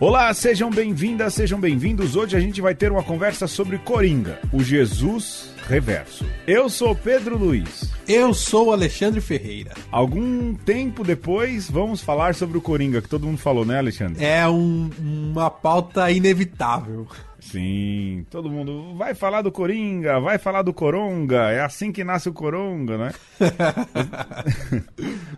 [0.00, 2.16] Olá, sejam bem-vindas, sejam bem-vindos.
[2.16, 6.24] Hoje a gente vai ter uma conversa sobre Coringa, o Jesus Reverso.
[6.46, 7.92] Eu sou Pedro Luiz.
[8.08, 9.74] Eu sou Alexandre Ferreira.
[9.92, 14.24] Algum tempo depois, vamos falar sobre o Coringa, que todo mundo falou, né, Alexandre?
[14.24, 17.06] É um, uma pauta inevitável.
[17.40, 22.28] Sim, todo mundo vai falar do Coringa, vai falar do Coronga, é assim que nasce
[22.28, 23.12] o Coronga, né?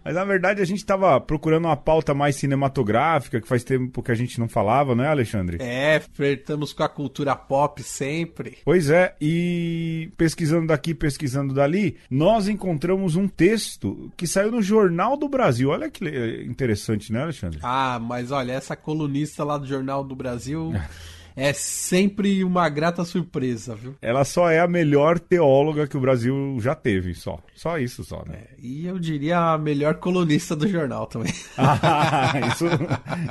[0.04, 4.12] mas, na verdade a gente estava procurando uma pauta mais cinematográfica, que faz tempo que
[4.12, 5.58] a gente não falava, né, Alexandre?
[5.60, 8.58] É, flertamos com a cultura pop sempre.
[8.64, 15.16] Pois é, e pesquisando daqui, pesquisando dali, nós encontramos um texto que saiu no Jornal
[15.16, 15.70] do Brasil.
[15.70, 16.04] Olha que
[16.44, 17.58] interessante, né, Alexandre?
[17.62, 20.72] Ah, mas olha, essa colunista lá do Jornal do Brasil.
[21.36, 23.94] é sempre uma grata surpresa, viu?
[24.00, 27.38] Ela só é a melhor teóloga que o Brasil já teve, só.
[27.54, 28.34] Só isso, só, né?
[28.34, 31.32] É, e eu diria a melhor colunista do jornal também.
[31.56, 32.66] ah, isso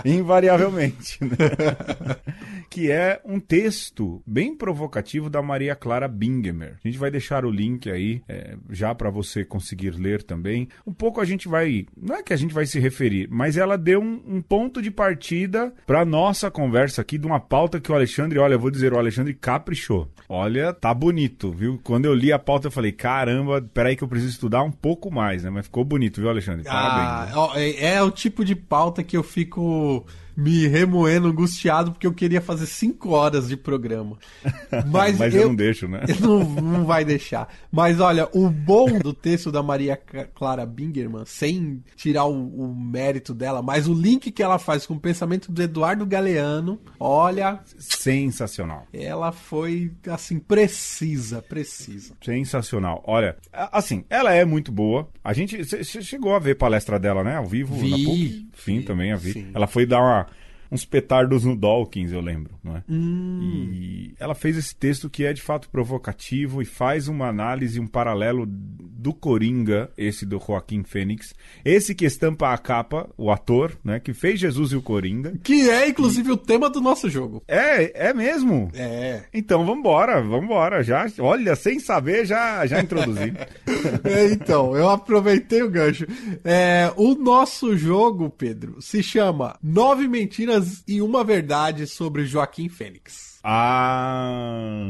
[0.06, 1.36] invariavelmente, né?
[2.70, 6.78] que é um texto bem provocativo da Maria Clara Bingemer.
[6.84, 10.70] A gente vai deixar o link aí, é, já para você conseguir ler também.
[10.88, 13.78] Um pouco a gente vai, não é que a gente vai se referir, mas ela
[13.78, 17.96] deu um, um ponto de partida para nossa conversa aqui de uma pauta que o
[17.96, 20.10] Alexandre, olha, eu vou dizer, o Alexandre caprichou.
[20.28, 21.80] Olha, tá bonito, viu?
[21.84, 25.12] Quando eu li a pauta, eu falei, caramba, peraí que eu preciso estudar um pouco
[25.12, 25.50] mais, né?
[25.50, 26.64] Mas ficou bonito, viu, Alexandre?
[26.64, 27.36] Parabéns.
[27.36, 32.14] Ah, é, é o tipo de pauta que eu fico me remoendo, angustiado, porque eu
[32.14, 34.18] queria fazer cinco horas de programa.
[34.88, 36.02] Mas, Mas eu, eu, não deixo, né?
[36.22, 37.48] Não, não vai deixar.
[37.72, 40.00] Mas olha, o bom do texto da Maria
[40.36, 44.94] Clara Bingerman, sem tirar o, o, mérito dela, mas o link que ela faz com
[44.94, 47.60] o pensamento do Eduardo Galeano, olha.
[47.78, 48.88] Sensacional.
[48.94, 52.14] Ela foi, assim, precisa, precisa.
[52.24, 53.04] Sensacional.
[53.06, 55.10] Olha, assim, ela é muito boa.
[55.24, 55.64] A gente.
[55.84, 57.38] Chegou a ver palestra dela, né?
[57.38, 58.48] Ao vivo vi, na PUC?
[58.54, 59.50] Fim também a vi.
[59.54, 60.28] Ela foi dar uma
[60.72, 62.84] uns petardos no Dawkins, eu lembro, não é?
[62.90, 63.70] Hum.
[63.74, 67.88] E ela fez esse texto que é de fato provocativo e faz uma análise, um
[67.88, 71.34] paralelo do Coringa, esse do Joaquim Fênix,
[71.66, 75.34] esse que estampa a capa, o ator, né, que fez Jesus e o Coringa.
[75.44, 76.32] Que é, inclusive, e...
[76.32, 77.44] o tema do nosso jogo.
[77.48, 78.72] É, é mesmo?
[78.74, 79.24] É.
[79.34, 83.34] Então, vambora, vambora, já, olha, sem saber, já, já introduzi.
[84.06, 86.06] é, então, eu aproveitei o gancho.
[86.46, 92.70] É, o nosso jogo, Pedro, se chama Nove Mentiras mentiras e uma verdade sobre Joaquim
[92.70, 93.40] Fênix.
[93.44, 94.86] Ah.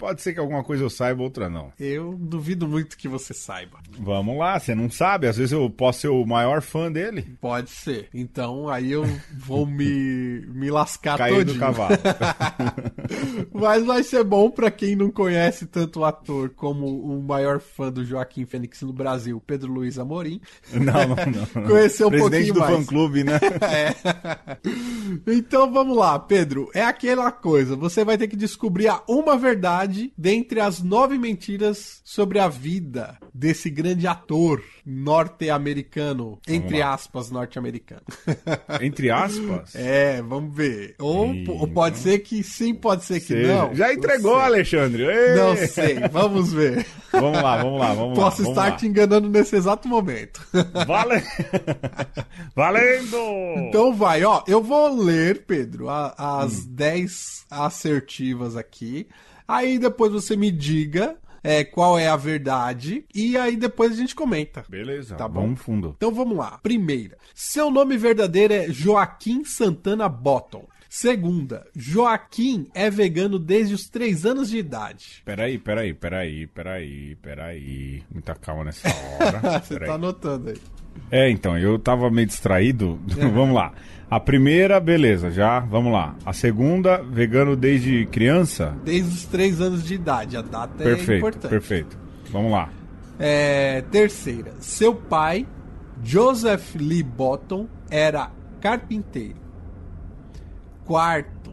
[0.00, 1.70] Pode ser que alguma coisa eu saiba, outra não.
[1.78, 3.78] Eu duvido muito que você saiba.
[3.98, 5.26] Vamos lá, você não sabe?
[5.26, 7.36] Às vezes eu posso ser o maior fã dele.
[7.38, 8.08] Pode ser.
[8.14, 9.04] Então aí eu
[9.36, 11.54] vou me, me lascar Cair todinho.
[11.54, 11.90] do cavalo.
[13.52, 17.92] Mas vai ser bom para quem não conhece tanto o ator como o maior fã
[17.92, 20.40] do Joaquim Fênix no Brasil, Pedro Luiz Amorim.
[20.72, 21.68] Não, não, não.
[21.68, 22.76] Conhecer um Presidente pouquinho do mais.
[22.76, 23.38] fã-clube, né?
[23.70, 25.30] é.
[25.30, 26.70] Então vamos lá, Pedro.
[26.72, 27.76] É aquela coisa.
[27.76, 32.48] Você vai ter que descobrir a uma verdade verdade dentre as nove mentiras sobre a
[32.48, 36.38] vida desse grande ator norte-americano.
[36.48, 38.02] Entre aspas, norte-americano.
[38.80, 39.74] Entre aspas?
[39.74, 40.94] É, vamos ver.
[40.98, 43.54] Ou, ou, pode ser que sim, pode ser que Seja.
[43.54, 43.74] não.
[43.74, 45.04] Já entregou, não Alexandre.
[45.04, 45.34] Ei.
[45.36, 46.86] Não sei, vamos ver.
[47.12, 48.30] Vamos lá, vamos lá, vamos Posso lá.
[48.30, 48.72] Posso estar lá.
[48.72, 50.40] te enganando nesse exato momento.
[50.86, 51.22] Vale...
[52.54, 53.16] Valendo!
[53.68, 54.42] Então vai, ó.
[54.46, 57.54] Eu vou ler, Pedro, a, as 10 hum.
[57.64, 59.06] assertivas aqui.
[59.50, 64.14] Aí depois você me diga é, qual é a verdade e aí depois a gente
[64.14, 64.64] comenta.
[64.68, 65.40] Beleza, tá bom?
[65.40, 65.94] Vamos fundo.
[65.96, 66.60] Então vamos lá.
[66.62, 70.68] Primeira, seu nome verdadeiro é Joaquim Santana Bottom.
[70.88, 75.22] Segunda, Joaquim é vegano desde os 3 anos de idade.
[75.24, 78.02] Peraí, peraí, peraí, peraí, peraí.
[78.08, 79.60] Muita calma nessa hora.
[79.60, 80.58] Você tá anotando aí.
[81.10, 82.98] É, então, eu tava meio distraído.
[83.34, 83.72] Vamos lá.
[84.10, 86.16] A primeira, beleza, já, vamos lá.
[86.26, 88.76] A segunda, vegano desde criança?
[88.84, 91.50] Desde os 3 anos de idade, a data perfeito, é importante.
[91.50, 91.98] Perfeito,
[92.32, 92.68] Vamos lá.
[93.20, 95.46] É, terceira, seu pai,
[96.02, 99.36] Joseph Lee Bottom, era carpinteiro.
[100.84, 101.52] Quarto,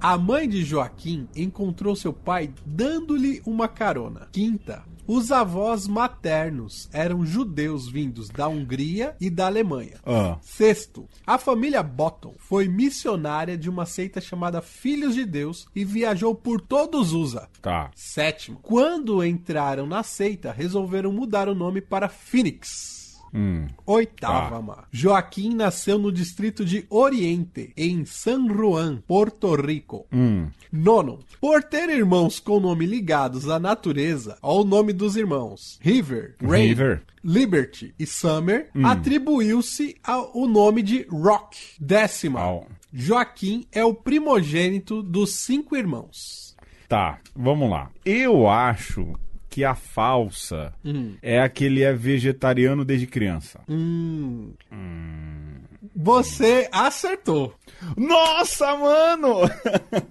[0.00, 4.26] a mãe de Joaquim encontrou seu pai dando-lhe uma carona.
[4.32, 9.98] Quinta, os avós maternos eram judeus vindos da Hungria e da Alemanha.
[10.06, 10.38] Ah.
[10.40, 16.32] Sexto, a família Bottom foi missionária de uma seita chamada Filhos de Deus e viajou
[16.32, 17.48] por todos os USA.
[17.60, 17.90] Tá.
[17.92, 22.99] Sétimo, quando entraram na seita, resolveram mudar o nome para Phoenix.
[23.32, 23.66] Hum.
[23.86, 24.84] Oitava má.
[24.90, 30.06] Joaquim nasceu no distrito de Oriente, em San Juan, Porto Rico.
[30.12, 30.48] Hum.
[30.72, 31.18] Nono.
[31.40, 37.02] Por ter irmãos com nome ligados à natureza, ao nome dos irmãos River, Rain, River.
[37.24, 41.56] Liberty e Summer, atribuiu-se ao- o nome de Rock.
[41.80, 42.40] Décima.
[42.40, 42.66] Au.
[42.92, 46.56] Joaquim é o primogênito dos cinco irmãos.
[46.88, 47.90] Tá, vamos lá.
[48.04, 49.12] Eu acho
[49.50, 50.72] que a falsa
[51.20, 53.60] é a que ele é vegetariano desde criança.
[53.68, 54.52] Hum.
[55.96, 57.52] Você acertou.
[57.96, 59.40] Nossa, mano!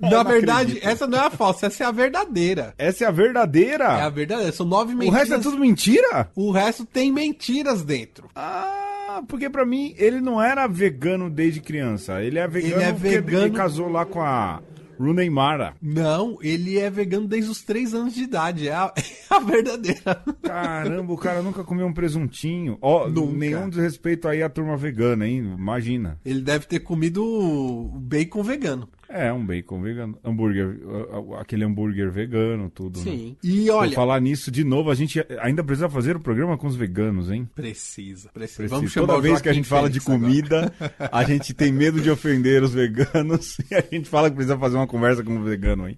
[0.01, 2.73] Na verdade, essa não é a falsa, essa é a verdadeira.
[2.77, 3.85] Essa é a verdadeira?
[3.85, 4.51] É a verdadeira.
[4.51, 5.19] São nove O mentiras.
[5.19, 6.29] resto é tudo mentira?
[6.35, 8.29] O resto tem mentiras dentro.
[8.35, 12.21] Ah, porque pra mim ele não era vegano desde criança.
[12.23, 14.61] Ele é vegano Ele é porque vegano- ele casou lá com a
[14.99, 15.75] Rooney Mara.
[15.81, 18.67] Não, ele é vegano desde os três anos de idade.
[18.67, 19.01] É a, é
[19.33, 20.23] a verdadeira.
[20.43, 22.77] Caramba, o cara nunca comeu um presuntinho.
[22.81, 23.37] Ó, Nunca.
[23.37, 25.37] nenhum desrespeito aí à turma vegana, hein?
[25.57, 26.19] Imagina.
[26.25, 28.89] Ele deve ter comido bacon vegano.
[29.11, 30.19] É, um bacon vegano.
[30.23, 30.77] Hambúrguer,
[31.39, 32.99] aquele hambúrguer vegano, tudo.
[32.99, 33.03] Né?
[33.05, 33.37] Sim.
[33.43, 33.95] E Por olha.
[33.95, 37.49] falar nisso, de novo, a gente ainda precisa fazer o programa com os veganos, hein?
[37.55, 38.57] Precisa, precisa.
[38.59, 38.67] Precisa.
[38.67, 40.71] Vamos chamar Toda vez que a gente fala de Fênix agora.
[40.71, 40.73] comida,
[41.11, 44.75] a gente tem medo de ofender os veganos e a gente fala que precisa fazer
[44.75, 45.97] uma conversa com o vegano, hein?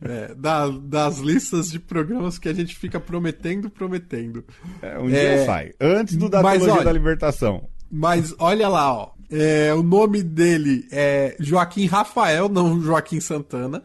[0.00, 4.42] É, da- das listas de programas que a gente fica prometendo, prometendo.
[4.80, 5.72] É, um É, dia sai.
[5.78, 7.68] Antes do da mas olha- da Libertação.
[7.90, 9.10] Mas olha lá, ó.
[9.30, 13.82] É, o nome dele é Joaquim Rafael, não Joaquim Santana.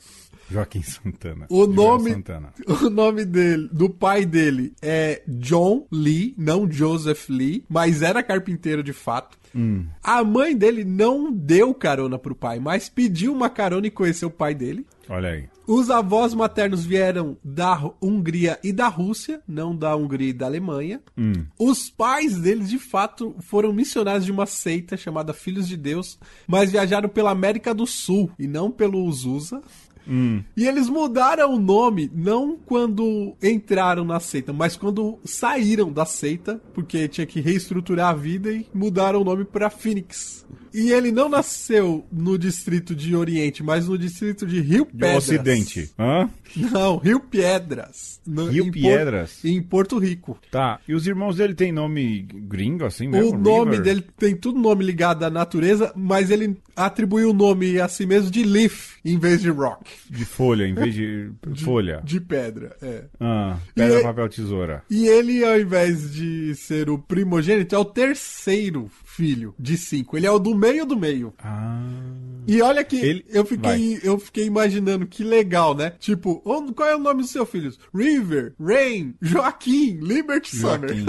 [0.50, 1.46] Joaquim Santana.
[1.50, 2.54] O nome, Santana.
[2.68, 8.84] o nome dele, do pai dele é John Lee, não Joseph Lee, mas era carpinteiro
[8.84, 9.38] de fato.
[9.56, 9.86] Hum.
[10.02, 14.32] A mãe dele não deu carona pro pai, mas pediu uma carona e conheceu o
[14.32, 14.86] pai dele.
[15.10, 15.53] Olha aí.
[15.66, 21.02] Os avós maternos vieram da Hungria e da Rússia, não da Hungria e da Alemanha.
[21.18, 21.46] Hum.
[21.58, 26.72] Os pais deles, de fato, foram missionários de uma seita chamada Filhos de Deus, mas
[26.72, 29.62] viajaram pela América do Sul e não pelo Uzusa.
[30.08, 30.44] Hum.
[30.56, 36.62] E eles mudaram o nome não quando entraram na seita, mas quando saíram da seita,
[36.74, 40.44] porque tinha que reestruturar a vida e mudaram o nome para Phoenix.
[40.74, 45.18] E ele não nasceu no distrito de Oriente, mas no distrito de Rio De Pedras.
[45.30, 45.92] Ocidente.
[46.00, 46.28] Hã?
[46.56, 48.20] Não, Rio Piedras.
[48.26, 49.46] No- Rio em Por- Piedras?
[49.46, 50.36] em Porto Rico.
[50.50, 50.80] Tá.
[50.88, 53.36] E os irmãos dele têm nome gringo, assim mesmo?
[53.36, 53.82] O nome River?
[53.84, 58.32] dele tem tudo nome ligado à natureza, mas ele atribuiu o nome a si mesmo
[58.32, 59.92] de Leaf em vez de Rock.
[60.10, 61.32] De folha, em vez de,
[61.64, 62.02] folha.
[62.04, 63.06] De pedra, é.
[63.20, 64.84] Ah, pedra, E- papel, tesoura.
[64.90, 70.18] E ele, ao invés de ser o primogênito, é o terceiro filho de cinco.
[70.18, 71.34] Ele é o do meio do meio.
[71.40, 71.82] Ah.
[72.48, 75.92] E olha que Ele- eu, fiquei, eu fiquei imaginando que legal, né?
[76.00, 76.42] Tipo,
[76.74, 77.80] qual é o nome dos seus filhos?
[77.96, 80.92] River, Rain, Joaquim, Liberty Summer.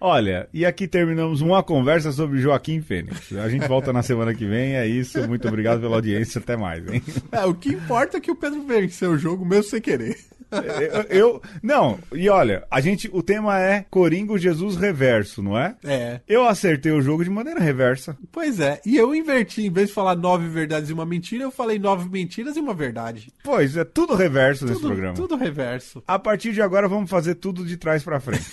[0.00, 3.32] Olha, e aqui terminamos uma conversa sobre Joaquim Fênix.
[3.32, 5.26] A gente volta na semana que vem, é isso.
[5.26, 7.02] Muito obrigado pela audiência, até mais, hein?
[7.32, 10.16] É, o que importa é que o Pedro venceu o jogo mesmo sem querer.
[10.50, 15.74] Eu, eu- não, e olha, a gente, o tema é Coringo Jesus Reverso, não é?
[15.84, 16.20] É.
[16.28, 18.16] Eu acertei o jogo de maneira reversa.
[18.32, 18.80] Pois é.
[18.86, 22.08] E eu inverti, em vez de falar nove verdades e uma mentira, eu falei nove
[22.08, 23.32] mentiras e uma verdade.
[23.44, 25.14] Pois, é tudo reverso nesse Tudo, programa.
[25.14, 26.02] tudo reverso.
[26.06, 28.44] A partir de agora vamos fazer tudo de trás pra frente.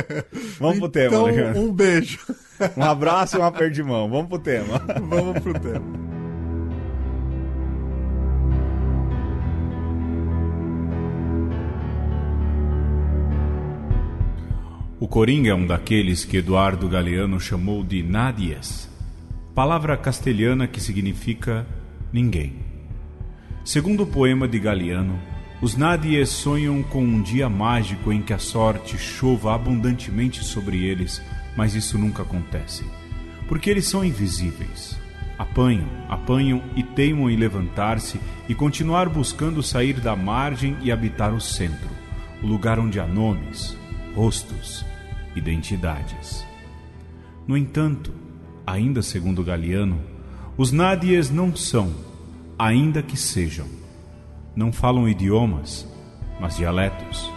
[0.58, 1.58] Vamos pro tema, Então, Alexandre.
[1.58, 2.18] um beijo.
[2.76, 4.08] Um abraço e um aperto de mão.
[4.08, 4.78] Vamos pro tema.
[5.08, 6.03] Vamos pro tema.
[15.04, 18.88] O Coringa é um daqueles que Eduardo Galeano chamou de Nadies,
[19.54, 21.66] palavra castelhana que significa
[22.10, 22.54] ninguém.
[23.66, 25.20] Segundo o poema de Galeano,
[25.60, 31.20] os Nadies sonham com um dia mágico em que a sorte chova abundantemente sobre eles,
[31.54, 32.82] mas isso nunca acontece,
[33.46, 34.98] porque eles são invisíveis.
[35.36, 38.18] Apanham, apanham e teimam em levantar-se
[38.48, 41.90] e continuar buscando sair da margem e habitar o centro,
[42.42, 43.76] o lugar onde há nomes,
[44.14, 44.93] rostos,
[45.34, 46.46] identidades.
[47.46, 48.12] No entanto,
[48.66, 50.00] ainda segundo Galiano,
[50.56, 51.92] os Nádies não são,
[52.58, 53.66] ainda que sejam.
[54.54, 55.86] Não falam idiomas,
[56.40, 57.30] mas dialetos.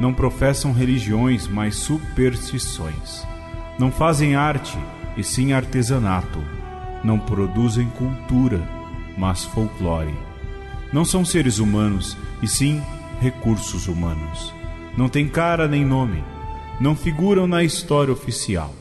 [0.00, 3.26] Não professam religiões, mas superstições.
[3.78, 4.78] Não fazem arte,
[5.16, 6.38] e sim artesanato.
[7.02, 8.60] Não produzem cultura,
[9.16, 10.14] mas folclore.
[10.92, 12.80] Não são seres humanos, e sim
[13.20, 14.54] recursos humanos.
[14.96, 16.22] Não têm cara nem nome.
[16.78, 18.74] Não figuram na história oficial.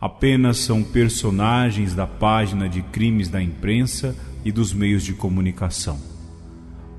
[0.00, 6.00] Apenas são personagens da página de crimes da imprensa e dos meios de comunicação.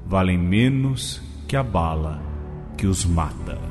[0.06, 2.22] Valem menos que a bala
[2.78, 3.71] que os mata.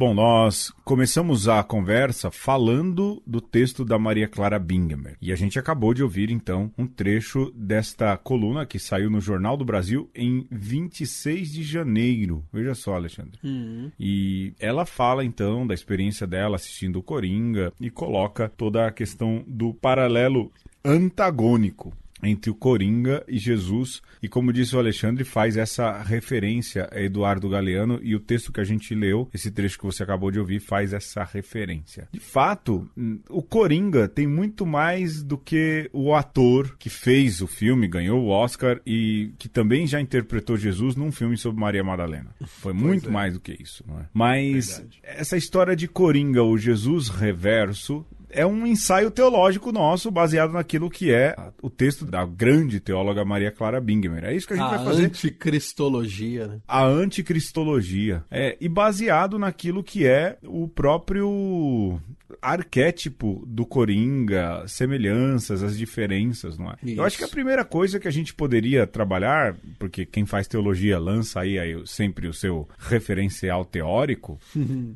[0.00, 5.18] Bom, nós começamos a conversa falando do texto da Maria Clara Bingamer.
[5.20, 9.58] E a gente acabou de ouvir, então, um trecho desta coluna que saiu no Jornal
[9.58, 12.42] do Brasil em 26 de janeiro.
[12.50, 13.38] Veja só, Alexandre.
[13.44, 13.92] Uhum.
[14.00, 19.44] E ela fala, então, da experiência dela assistindo o Coringa e coloca toda a questão
[19.46, 20.50] do paralelo
[20.82, 21.92] antagônico
[22.22, 24.02] entre o Coringa e Jesus.
[24.22, 28.60] E como disse o Alexandre, faz essa referência a Eduardo Galeano e o texto que
[28.60, 32.08] a gente leu, esse trecho que você acabou de ouvir, faz essa referência.
[32.12, 32.88] De fato,
[33.28, 38.28] o Coringa tem muito mais do que o ator que fez o filme, ganhou o
[38.28, 42.34] Oscar e que também já interpretou Jesus num filme sobre Maria Madalena.
[42.46, 43.12] Foi muito é.
[43.12, 44.06] mais do que isso, não é?
[44.12, 45.00] Mas Verdade.
[45.02, 51.12] essa história de Coringa, o Jesus reverso, é um ensaio teológico nosso baseado naquilo que
[51.12, 54.24] é o texto da grande teóloga Maria Clara Bingemer.
[54.24, 55.02] É isso que a gente a vai fazer.
[55.02, 56.58] A anticristologia, né?
[56.66, 58.24] A anticristologia.
[58.30, 62.00] É, e baseado naquilo que é o próprio
[62.40, 66.76] arquétipo do Coringa, semelhanças, as diferenças, não é?
[66.82, 67.00] Isso.
[67.00, 70.98] Eu acho que a primeira coisa que a gente poderia trabalhar, porque quem faz teologia
[70.98, 74.38] lança aí, aí sempre o seu referencial teórico,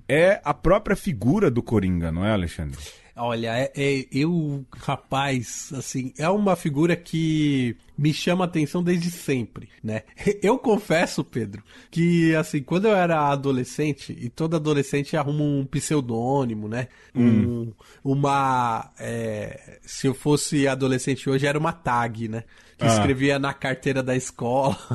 [0.09, 2.79] é a própria figura do Coringa, não é, Alexandre?
[3.16, 9.69] Olha, é, é, eu, rapaz, assim, é uma figura que me chama atenção desde sempre,
[9.83, 10.03] né?
[10.43, 16.69] Eu confesso, Pedro, que assim, quando eu era adolescente, e todo adolescente arruma um pseudônimo,
[16.69, 16.89] né?
[17.15, 17.73] Hum.
[18.05, 18.91] Um, uma.
[18.99, 22.45] É, se eu fosse adolescente hoje, era uma tag, né?
[22.77, 22.89] Que ah.
[22.89, 24.77] escrevia na carteira da escola.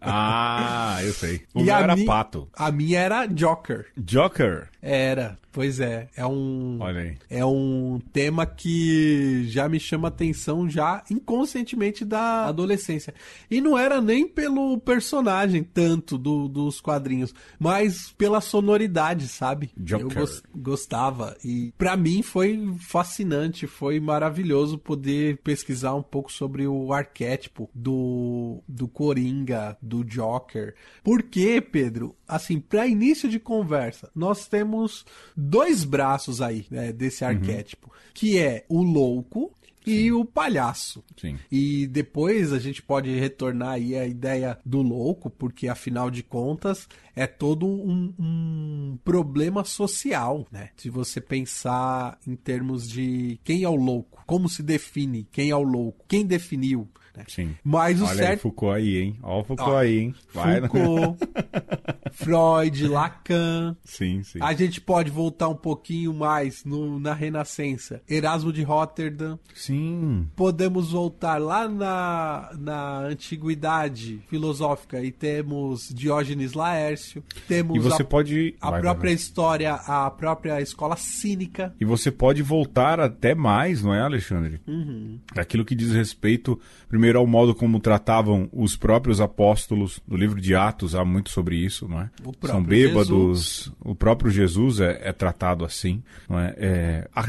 [0.00, 1.42] Ah, eu sei.
[1.52, 2.48] O e era pato.
[2.54, 3.86] A minha era Joker.
[3.96, 4.68] Joker?
[4.80, 5.36] Era.
[5.56, 7.18] Pois é, é um Olha aí.
[7.30, 13.14] é um tema que já me chama atenção já inconscientemente da adolescência.
[13.50, 19.70] E não era nem pelo personagem tanto do, dos quadrinhos, mas pela sonoridade, sabe?
[19.76, 20.18] Joker.
[20.18, 26.92] Eu gostava e para mim foi fascinante, foi maravilhoso poder pesquisar um pouco sobre o
[26.92, 30.74] arquétipo do do Coringa, do Joker.
[31.02, 32.16] Por quê, Pedro?
[32.26, 35.04] Assim, para início de conversa, nós temos
[35.36, 37.30] dois braços aí né, desse uhum.
[37.30, 39.52] arquétipo, que é o louco
[39.86, 41.04] e o palhaço.
[41.16, 41.38] Sim.
[41.50, 46.88] E depois a gente pode retornar aí a ideia do louco, porque afinal de contas
[47.14, 50.70] é todo um, um, problema social, né?
[50.76, 55.56] Se você pensar em termos de quem é o louco, como se define quem é
[55.56, 57.24] o louco, quem definiu, né?
[57.28, 57.54] Sim.
[57.64, 58.30] Mas o Olha certo.
[58.30, 59.18] Aí, Foucault aí, hein?
[59.22, 60.14] Olha o Foucault aí, hein?
[60.32, 60.68] Vai, né?
[60.68, 61.18] Foucault,
[62.12, 63.76] Freud, Lacan.
[63.84, 64.38] Sim, sim.
[64.40, 68.02] A gente pode voltar um pouquinho mais no, na Renascença.
[68.08, 69.38] Erasmo de Rotterdam.
[69.54, 70.28] Sim.
[70.34, 77.22] Podemos voltar lá na, na Antiguidade filosófica e temos Diógenes Laércio.
[77.46, 78.54] Temos e você a, pode...
[78.60, 79.14] a vai, própria vai, vai.
[79.14, 81.74] história, a própria escola cínica.
[81.80, 84.60] E você pode voltar até mais, não é, Alexandre?
[84.66, 85.18] Uhum.
[85.34, 86.58] Daquilo que diz respeito,
[86.88, 90.00] primeiro, ao modo como tratavam os próprios apóstolos.
[90.08, 92.10] No livro de Atos há muito sobre isso, não é?
[92.42, 93.06] São bêbados.
[93.08, 93.72] Jesus.
[93.80, 96.54] O próprio Jesus é, é tratado assim, não é?
[96.56, 97.24] é a,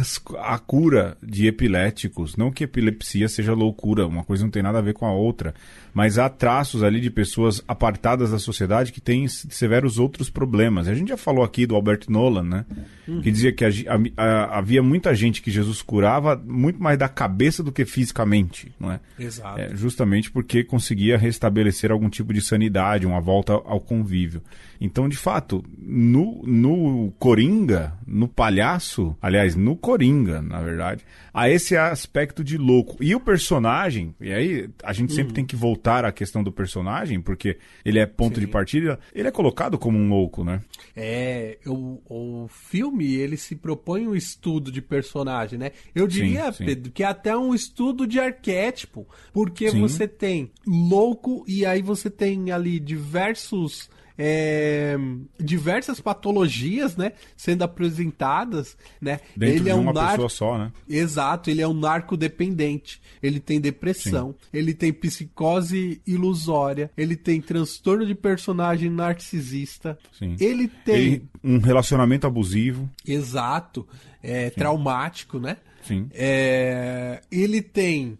[0.53, 4.81] a, cura de epiléticos, não que epilepsia seja loucura, uma coisa não tem nada a
[4.81, 5.53] ver com a outra,
[5.93, 10.87] mas há traços ali de pessoas apartadas da sociedade que têm severos outros problemas.
[10.87, 12.65] A gente já falou aqui do Albert Nolan, né?
[13.07, 13.21] Uhum.
[13.21, 13.69] Que dizia que a,
[14.15, 18.91] a, havia muita gente que Jesus curava muito mais da cabeça do que fisicamente, não
[18.91, 18.99] é?
[19.17, 19.59] Exato.
[19.59, 24.41] É, justamente porque conseguia restabelecer algum tipo de sanidade, uma volta ao convívio.
[24.79, 31.75] Então, de fato, no, no Coringa, no palhaço, aliás, no Coringa, na verdade, há esse
[31.75, 32.95] aspecto de louco.
[33.01, 35.35] E o personagem, e aí a gente sempre uhum.
[35.35, 38.41] tem que voltar à questão do personagem, porque ele é ponto Sim.
[38.41, 40.61] de partida, ele é colocado como um louco, né?
[40.95, 45.71] É, o, o filme, ele se propõe um estudo de personagem, né?
[45.93, 46.65] Eu diria, sim, sim.
[46.65, 49.79] Pedro, que é até um estudo de arquétipo, porque sim.
[49.79, 54.97] você tem louco e aí você tem ali diversos é,
[55.39, 59.19] diversas patologias, né, sendo apresentadas, né?
[59.35, 60.11] Dentro ele de é um uma nar...
[60.11, 60.71] pessoa só, né?
[60.89, 64.47] Exato, ele é um narcodependente, ele tem depressão, Sim.
[64.51, 70.35] ele tem psicose ilusória, ele tem transtorno de personagem narcisista, Sim.
[70.39, 72.89] ele tem ele, um relacionamento abusivo.
[73.05, 73.87] Exato,
[74.23, 74.55] é Sim.
[74.55, 75.57] traumático, né?
[75.87, 76.09] Sim.
[76.13, 78.17] É, ele tem.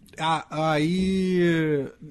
[0.50, 1.38] aí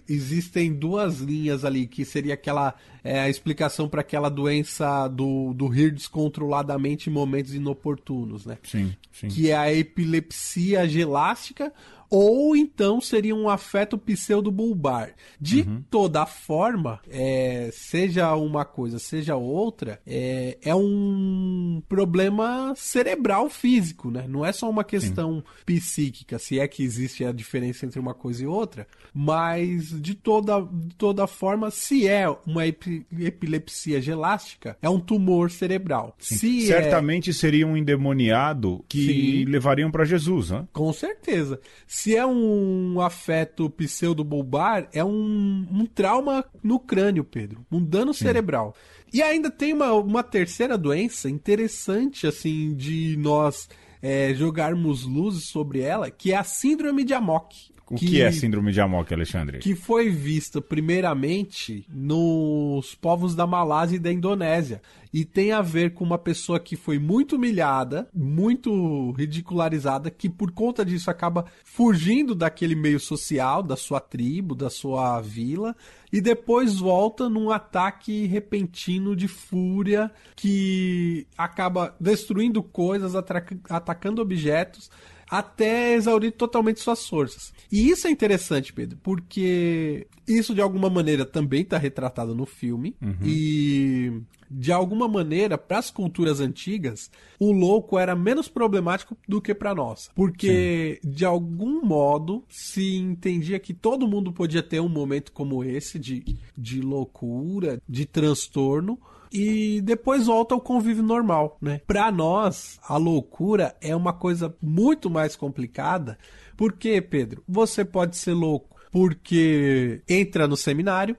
[0.07, 5.67] existem duas linhas ali, que seria aquela é, a explicação para aquela doença do, do
[5.67, 8.57] rir descontroladamente em momentos inoportunos, né?
[8.63, 9.29] Sim, sim.
[9.29, 11.73] Que é a epilepsia gelástica
[12.09, 15.13] ou então seria um afeto pseudobulbar.
[15.39, 15.83] De uhum.
[15.89, 24.25] toda forma, é, seja uma coisa, seja outra, é, é um problema cerebral físico, né?
[24.27, 25.43] Não é só uma questão Sim.
[25.65, 30.61] psíquica, se é que existe a diferença entre uma coisa e outra, mas de toda,
[30.61, 36.15] de toda forma, se é uma epilepsia gelástica, é um tumor cerebral.
[36.19, 37.33] Se é Certamente é...
[37.33, 39.51] seria um endemoniado que Sim.
[39.51, 40.67] levariam para Jesus, né?
[40.71, 41.59] Com certeza.
[41.97, 47.65] Se é um afeto pseudobulbar, é um, um trauma no crânio, Pedro.
[47.71, 48.25] Um dano Sim.
[48.25, 48.75] cerebral.
[49.11, 53.67] E ainda tem uma, uma terceira doença interessante, assim, de nós
[53.99, 57.71] é, jogarmos luzes sobre ela, que é a síndrome de Amok.
[57.89, 59.59] O que, que, é síndrome de Amok, Alexandre?
[59.59, 64.81] Que foi vista primeiramente nos povos da Malásia e da Indonésia.
[65.13, 70.51] E tem a ver com uma pessoa que foi muito humilhada, muito ridicularizada, que por
[70.51, 75.73] conta disso acaba fugindo daquele meio social, da sua tribo, da sua vila,
[76.11, 84.89] e depois volta num ataque repentino de fúria que acaba destruindo coisas, atacando objetos
[85.29, 87.53] até exaurir totalmente suas forças.
[87.71, 92.95] E isso é interessante, Pedro, porque isso de alguma maneira também está retratado no filme
[93.01, 93.17] uhum.
[93.23, 99.53] e de alguma maneira, para as culturas antigas, o louco era menos problemático do que
[99.53, 100.09] para nós.
[100.15, 101.11] Porque, Sim.
[101.11, 106.37] de algum modo, se entendia que todo mundo podia ter um momento como esse de,
[106.57, 108.97] de loucura, de transtorno,
[109.31, 111.81] e depois volta ao convívio normal, né?
[111.85, 116.17] Para nós, a loucura é uma coisa muito mais complicada,
[116.55, 121.15] porque, Pedro, você pode ser louco porque entra no seminário,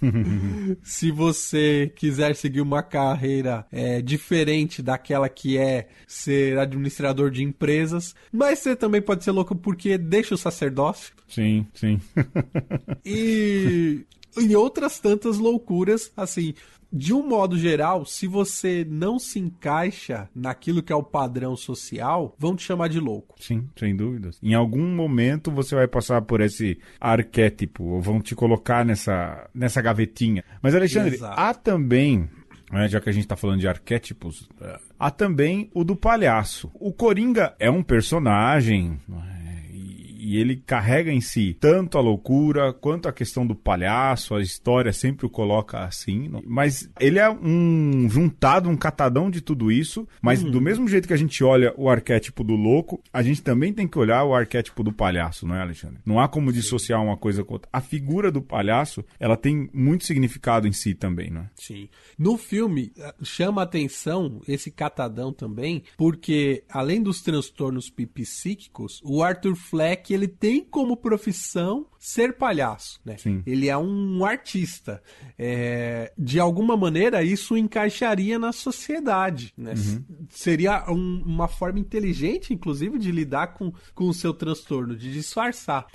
[0.82, 8.14] se você quiser seguir uma carreira é, diferente daquela que é ser administrador de empresas,
[8.32, 11.14] mas você também pode ser louco porque deixa o sacerdócio.
[11.28, 12.00] Sim, sim.
[13.04, 14.04] e
[14.38, 16.54] e outras tantas loucuras, assim,
[16.92, 22.34] de um modo geral, se você não se encaixa naquilo que é o padrão social,
[22.38, 23.36] vão te chamar de louco.
[23.40, 24.38] Sim, sem dúvidas.
[24.42, 29.80] Em algum momento você vai passar por esse arquétipo, ou vão te colocar nessa, nessa
[29.80, 30.44] gavetinha.
[30.62, 31.40] Mas, Alexandre, Exato.
[31.40, 32.28] há também
[32.70, 36.70] né, já que a gente está falando de arquétipos, é, há também o do palhaço.
[36.74, 38.98] O Coringa é um personagem,
[40.20, 44.92] e ele carrega em si tanto a loucura quanto a questão do palhaço, a história
[44.92, 50.42] sempre o coloca assim, mas ele é um juntado, um catadão de tudo isso, mas
[50.42, 50.50] uhum.
[50.50, 53.88] do mesmo jeito que a gente olha o arquétipo do louco, a gente também tem
[53.88, 55.98] que olhar o arquétipo do palhaço, não é, Alexandre?
[56.04, 57.68] Não há como dissociar uma coisa com outra.
[57.72, 61.50] A figura do palhaço, ela tem muito significado em si também, não é?
[61.54, 61.88] Sim.
[62.18, 69.56] No filme, eh, chama atenção esse catadão também, porque além dos transtornos psíquicos, o Arthur
[69.56, 73.16] Fleck que ele tem como profissão ser palhaço, né?
[73.16, 73.44] Sim.
[73.46, 75.00] Ele é um artista.
[75.38, 79.72] É, de alguma maneira, isso encaixaria na sociedade, né?
[79.72, 80.04] Uhum.
[80.28, 85.86] Seria um, uma forma inteligente, inclusive, de lidar com, com o seu transtorno, de disfarçar.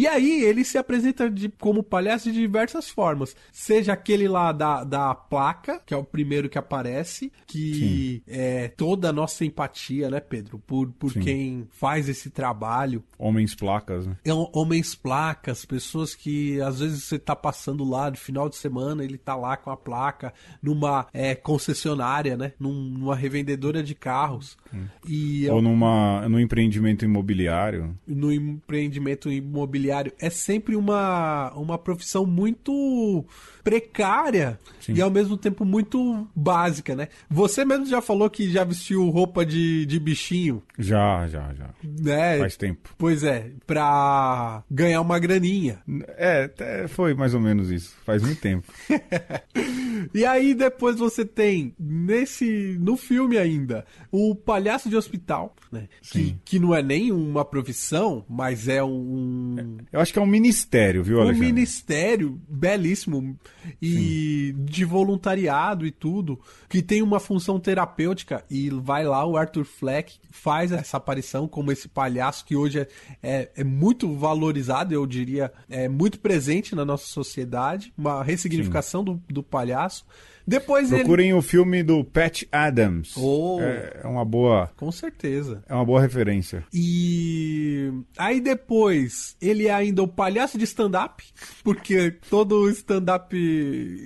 [0.00, 3.36] E aí ele se apresenta de, como palhaço de diversas formas.
[3.52, 8.22] Seja aquele lá da, da placa, que é o primeiro que aparece, que Sim.
[8.26, 10.58] é toda a nossa empatia, né, Pedro?
[10.58, 13.04] Por, por quem faz esse trabalho.
[13.18, 14.16] Homens placas, né?
[14.24, 19.04] É, homens placas, pessoas que às vezes você tá passando lá de final de semana,
[19.04, 20.32] ele tá lá com a placa
[20.62, 22.54] numa é, concessionária, né?
[22.58, 24.56] Num, numa revendedora de carros.
[24.72, 24.86] Hum.
[25.06, 27.94] E, Ou numa, num empreendimento imobiliário.
[28.06, 33.24] No empreendimento imobiliário imobiliário é sempre uma, uma profissão muito
[33.62, 34.94] precária Sim.
[34.94, 37.08] e ao mesmo tempo muito básica, né?
[37.28, 40.62] Você mesmo já falou que já vestiu roupa de, de bichinho.
[40.78, 41.70] Já, já, já.
[41.82, 42.38] Né?
[42.38, 42.94] Faz tempo.
[42.96, 45.80] Pois é, pra ganhar uma graninha.
[46.16, 47.94] É, foi mais ou menos isso.
[48.04, 48.72] Faz muito tempo.
[50.14, 52.76] e aí depois você tem, nesse.
[52.80, 55.88] no filme ainda, o palhaço de hospital, né?
[56.02, 59.78] Que, que não é nem uma profissão, mas é um.
[59.92, 61.42] Eu acho que é um ministério, viu, Alexandre?
[61.42, 63.38] Um ministério belíssimo
[63.80, 64.64] e Sim.
[64.64, 70.18] de voluntariado e tudo, que tem uma função terapêutica e vai lá o Arthur Fleck
[70.30, 72.88] faz essa aparição como esse palhaço que hoje é,
[73.22, 79.20] é, é muito valorizado, eu diria, é muito presente na nossa sociedade, uma ressignificação do,
[79.28, 80.04] do palhaço paso
[80.46, 81.38] Depois Procurem ele...
[81.38, 83.16] o filme do Pat Adams.
[83.16, 83.58] Oh.
[83.60, 84.70] É, é uma boa.
[84.76, 85.62] Com certeza.
[85.68, 86.64] É uma boa referência.
[86.72, 91.24] E aí depois ele é ainda o palhaço de stand-up,
[91.62, 93.36] porque todo stand-up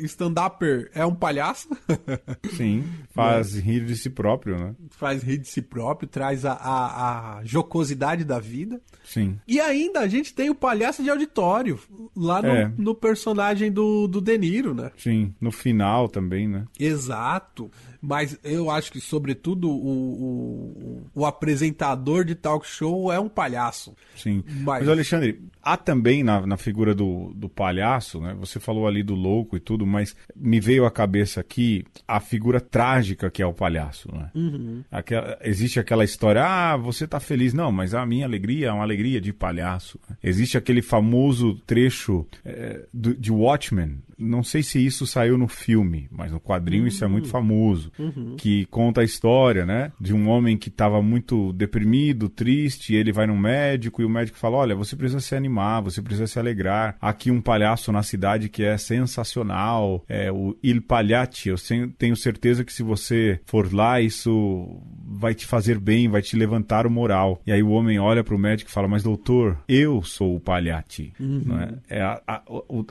[0.05, 1.69] stand-upper é um palhaço.
[2.57, 4.75] Sim, faz rir de si próprio, né?
[4.91, 8.81] Faz rir de si próprio, traz a, a, a, jocosidade da vida.
[9.05, 9.39] Sim.
[9.47, 11.79] E ainda a gente tem o palhaço de auditório,
[12.17, 12.73] lá no, é.
[12.77, 14.91] no personagem do, do De Niro, né?
[14.97, 16.67] Sim, no final também, né?
[16.79, 17.71] Exato.
[18.07, 23.95] Mas eu acho que, sobretudo, o, o, o apresentador de talk show é um palhaço.
[24.15, 24.45] Sim.
[24.47, 28.37] Mas, mas Alexandre, há também na, na figura do, do palhaço, né?
[28.39, 32.61] Você falou ali do louco e tudo, mas me veio à cabeça aqui a figura
[32.61, 34.31] trágica que é o palhaço, né?
[34.35, 34.85] Uhum.
[34.91, 37.55] Aquela, existe aquela história, ah, você tá feliz.
[37.55, 39.99] Não, mas a minha alegria é uma alegria de palhaço.
[40.23, 46.09] Existe aquele famoso trecho é, do, de Watchmen, não sei se isso saiu no filme,
[46.11, 46.89] mas no quadrinho uhum.
[46.89, 47.91] isso é muito famoso.
[47.99, 48.37] Uhum.
[48.37, 49.93] Que conta a história, né?
[50.01, 54.39] De um homem que estava muito deprimido, triste, ele vai no médico e o médico
[54.39, 56.97] fala: Olha, você precisa se animar, você precisa se alegrar.
[57.01, 61.49] Aqui um palhaço na cidade que é sensacional, é o Il Pagliacci.
[61.49, 61.57] Eu
[61.99, 64.81] tenho certeza que se você for lá, isso
[65.25, 67.41] vai te fazer bem, vai te levantar o moral.
[67.47, 70.41] E aí o homem olha para o médico e fala: Mas doutor, eu sou o
[70.41, 71.15] Pagliacci.
[71.19, 71.59] Uhum.
[71.89, 71.99] É?
[71.99, 72.43] é a, a,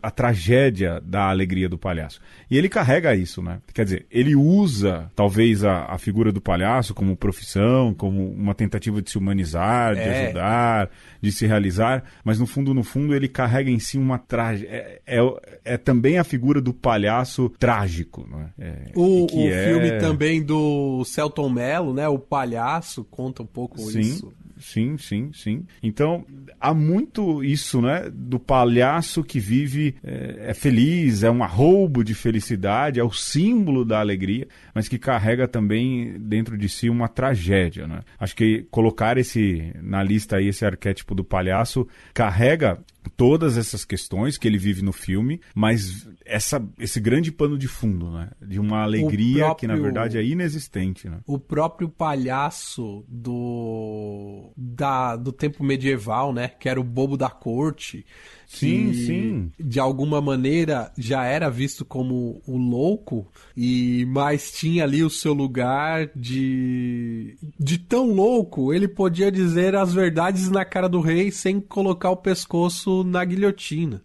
[0.02, 2.20] a, tragédia da alegria do palhaço.
[2.50, 3.60] E ele carrega isso, né?
[3.72, 9.00] Quer dizer, ele usa talvez a, a figura do palhaço como profissão, como uma tentativa
[9.00, 10.26] de se humanizar, de É.
[10.26, 10.90] ajudar,
[11.22, 14.70] de se realizar, mas no fundo, no fundo, ele carrega em si uma tragédia.
[14.72, 18.50] É, é, é também a figura do palhaço trágico, né?
[18.96, 22.08] O, o é- filme também do Celton Mello, né?
[22.08, 24.00] O Palhaço, conta um pouco Sim.
[24.00, 24.34] isso.
[24.60, 25.66] Sim, sim, sim.
[25.82, 26.26] Então,
[26.60, 28.10] há muito isso, né?
[28.14, 33.84] Do palhaço que vive, é, é feliz, é um arroubo de felicidade, é o símbolo
[33.84, 38.02] da alegria, mas que carrega também dentro de si uma tragédia, né?
[38.18, 42.80] Acho que colocar esse na lista aí, esse arquétipo do palhaço, carrega
[43.16, 48.10] todas essas questões que ele vive no filme, mas essa, esse grande pano de fundo,
[48.12, 48.30] né?
[48.42, 51.20] De uma alegria que, na próprio- verdade, é inexistente, né?
[51.26, 56.48] O próprio palhaço do da, do tempo medieval, né?
[56.48, 58.06] Que era o bobo da corte.
[58.54, 59.52] Sim, que, sim.
[59.60, 65.34] De alguma maneira já era visto como o louco, e mas tinha ali o seu
[65.34, 67.36] lugar de.
[67.60, 72.18] De tão louco, ele podia dizer as verdades na cara do rei sem colocar o
[72.18, 74.02] pescoço na guilhotina.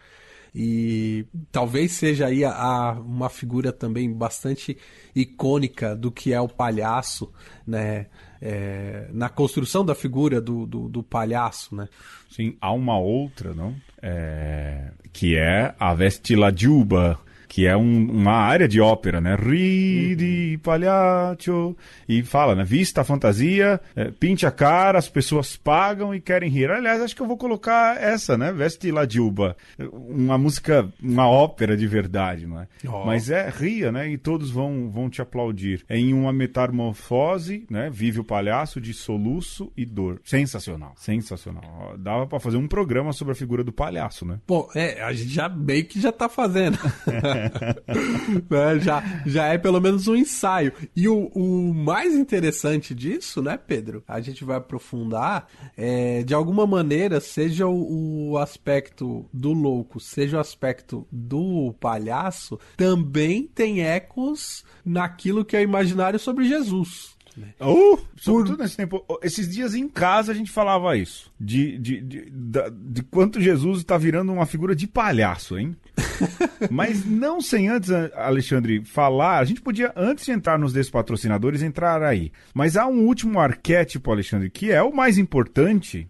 [0.53, 4.75] E talvez seja aí a, a- uma figura também bastante
[5.15, 7.31] icônica do que é o palhaço,
[7.67, 8.07] né?
[8.41, 11.87] É, na construção da figura do, do, do palhaço, né?
[12.31, 13.75] Sim, há uma outra, não?
[14.01, 19.35] É, que é a Vestilagiuba, que é um- uma área de ópera, né?
[19.35, 21.75] Ridi, palhaço.
[22.07, 22.63] E fala, né?
[22.63, 26.69] Vista a fantasia, é, pinte a cara, as pessoas pagam e querem rir.
[26.71, 28.51] Aliás, acho que eu vou colocar essa, né?
[28.53, 29.57] Vestilagiuba.
[29.91, 32.67] Uma música, uma ópera de verdade, não é?
[32.87, 33.03] Ó.
[33.05, 34.07] Mas é ria, né?
[34.09, 35.83] E todos vão, vão te aplaudir.
[35.89, 37.89] É em uma metamorfose, né?
[37.91, 40.21] Vive o palhaço de soluço e dor.
[40.23, 41.95] Sensacional, sensacional.
[41.97, 44.37] Dava pra fazer um programa sobre a figura do palhaço, né?
[44.47, 46.77] Bom, é, a gente já meio que já tá fazendo.
[48.49, 50.71] Né, já, já é pelo menos um ensaio.
[50.95, 54.03] E o, o mais interessante disso, né, Pedro?
[54.07, 55.47] A gente vai aprofundar.
[55.77, 62.59] É, de alguma maneira, seja o, o aspecto do louco, seja o aspecto do palhaço,
[62.77, 67.17] também tem ecos naquilo que é o imaginário sobre Jesus.
[67.61, 69.05] Uh, sobretudo nesse tempo.
[69.23, 71.31] Esses dias em casa a gente falava isso.
[71.39, 75.73] De, de, de, da- de quanto Jesus está virando uma figura de palhaço, hein?
[76.69, 79.39] Mas não sem antes, Alexandre, falar.
[79.39, 82.31] A gente podia, antes de entrar nos despatrocinadores, entrar aí.
[82.53, 86.07] Mas há um último arquétipo, Alexandre, que é o mais importante,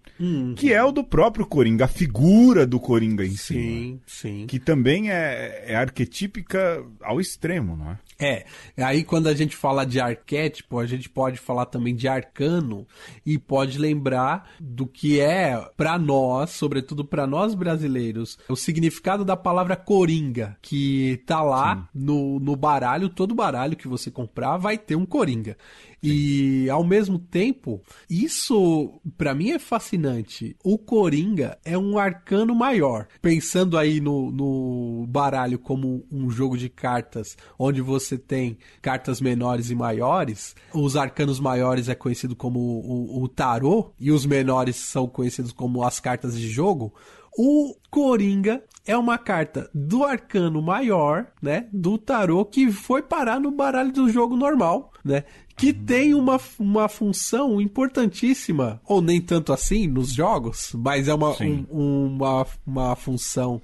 [0.56, 3.54] que é o do próprio Coringa, a figura do Coringa em si.
[3.54, 4.48] Sim, sim.
[4.48, 7.98] Que também é, é arquetípica ao extremo, não é?
[8.22, 8.46] É,
[8.78, 12.86] aí quando a gente fala de arquétipo, a gente pode falar também de arcano
[13.26, 19.38] e pode lembrar do que é pra nós, sobretudo pra nós brasileiros, o significado da
[19.38, 24.96] palavra coringa, que tá lá no, no baralho, todo baralho que você comprar vai ter
[24.96, 25.58] um coringa.
[26.02, 30.56] E ao mesmo tempo, isso pra mim é fascinante.
[30.64, 33.08] O Coringa é um arcano maior.
[33.22, 39.70] Pensando aí no, no baralho como um jogo de cartas onde você tem cartas menores
[39.70, 45.08] e maiores, os arcanos maiores é conhecido como o, o tarô e os menores são
[45.08, 46.94] conhecidos como as cartas de jogo.
[47.38, 51.68] O Coringa é uma carta do arcano maior, né?
[51.72, 55.26] Do tarô que foi parar no baralho do jogo normal, né?
[55.56, 61.40] Que tem uma, uma função importantíssima, ou nem tanto assim nos jogos, mas é uma,
[61.40, 63.62] um, uma, uma função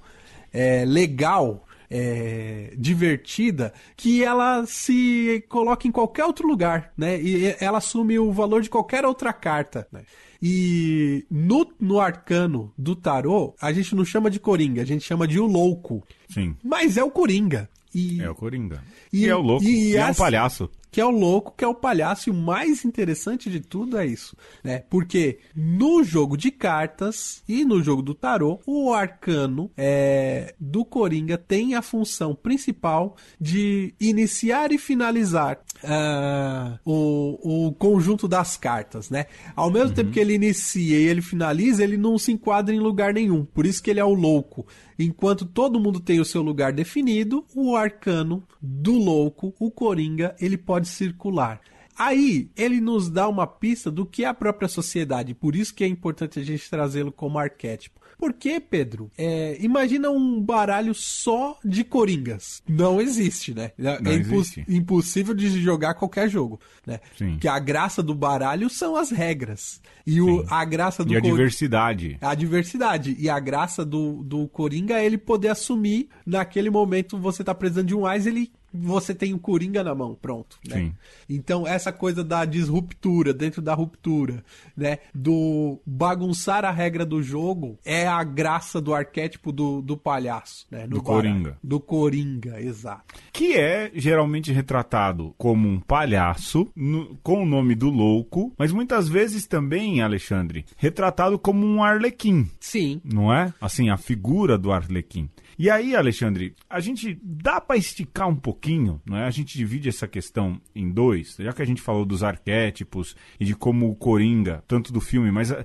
[0.52, 7.20] é, legal é, divertida que ela se coloca em qualquer outro lugar, né?
[7.20, 10.02] E ela assume o valor de qualquer outra carta, né?
[10.42, 15.26] E no, no arcano do tarô, a gente não chama de Coringa, a gente chama
[15.26, 16.02] de o louco.
[16.28, 16.56] Sim.
[16.62, 17.68] Mas é o Coringa.
[17.94, 18.82] E, é o Coringa.
[19.12, 19.64] E, e é o louco.
[19.64, 22.34] E, e é um palhaço que é o louco, que é o palhaço, e o
[22.34, 24.84] mais interessante de tudo é isso, né?
[24.88, 31.36] Porque no jogo de cartas e no jogo do tarô, o arcano é, do Coringa
[31.36, 39.26] tem a função principal de iniciar e finalizar uh, o, o conjunto das cartas, né?
[39.54, 39.94] Ao mesmo uhum.
[39.94, 43.44] tempo que ele inicia e ele finaliza, ele não se enquadra em lugar nenhum.
[43.44, 44.66] Por isso que ele é o louco.
[44.98, 50.56] Enquanto todo mundo tem o seu lugar definido, o arcano do louco, o coringa, ele
[50.56, 51.60] pode circular.
[51.98, 55.82] Aí ele nos dá uma pista do que é a própria sociedade, por isso que
[55.82, 57.96] é importante a gente trazê-lo como arquétipo.
[58.18, 62.62] Porque, Pedro, é, imagina um baralho só de coringas.
[62.66, 63.72] Não existe, né?
[63.78, 64.64] É Não é existe.
[64.68, 67.00] impossível de jogar qualquer jogo, né?
[67.16, 67.36] Sim.
[67.38, 69.82] Que a graça do baralho são as regras.
[70.06, 71.30] E o, a graça do E a cor...
[71.30, 72.16] diversidade.
[72.22, 73.14] A diversidade.
[73.18, 77.88] E a graça do, do Coringa é ele poder assumir, naquele momento você tá precisando
[77.88, 80.58] de um Ais, ele você tem o Coringa na mão, pronto.
[80.66, 80.76] Né?
[80.76, 80.94] Sim.
[81.28, 84.44] Então, essa coisa da disruptura dentro da ruptura,
[84.76, 84.98] né?
[85.14, 90.86] Do bagunçar a regra do jogo é a graça do arquétipo do, do palhaço, né?
[90.86, 91.58] do Coringa.
[91.62, 93.14] Do Coringa, exato.
[93.32, 99.08] Que é geralmente retratado como um palhaço, no, com o nome do louco, mas muitas
[99.08, 102.48] vezes também, Alexandre, retratado como um arlequim.
[102.60, 103.00] Sim.
[103.04, 103.52] Não é?
[103.60, 105.28] Assim, a figura do arlequim.
[105.58, 109.24] E aí, Alexandre, a gente dá para esticar um pouquinho, não é?
[109.24, 113.44] A gente divide essa questão em dois, já que a gente falou dos arquétipos e
[113.46, 115.64] de como o Coringa, tanto do filme, mas a,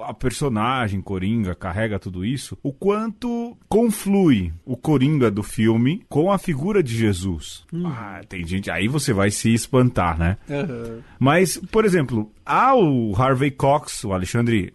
[0.00, 6.38] a personagem Coringa carrega tudo isso, o quanto conflui o Coringa do filme com a
[6.38, 7.64] figura de Jesus.
[7.72, 7.86] Hum.
[7.86, 10.36] Ah, tem gente, aí você vai se espantar, né?
[10.48, 11.00] Uhum.
[11.18, 14.72] Mas, por exemplo, há o Harvey Cox, o Alexandre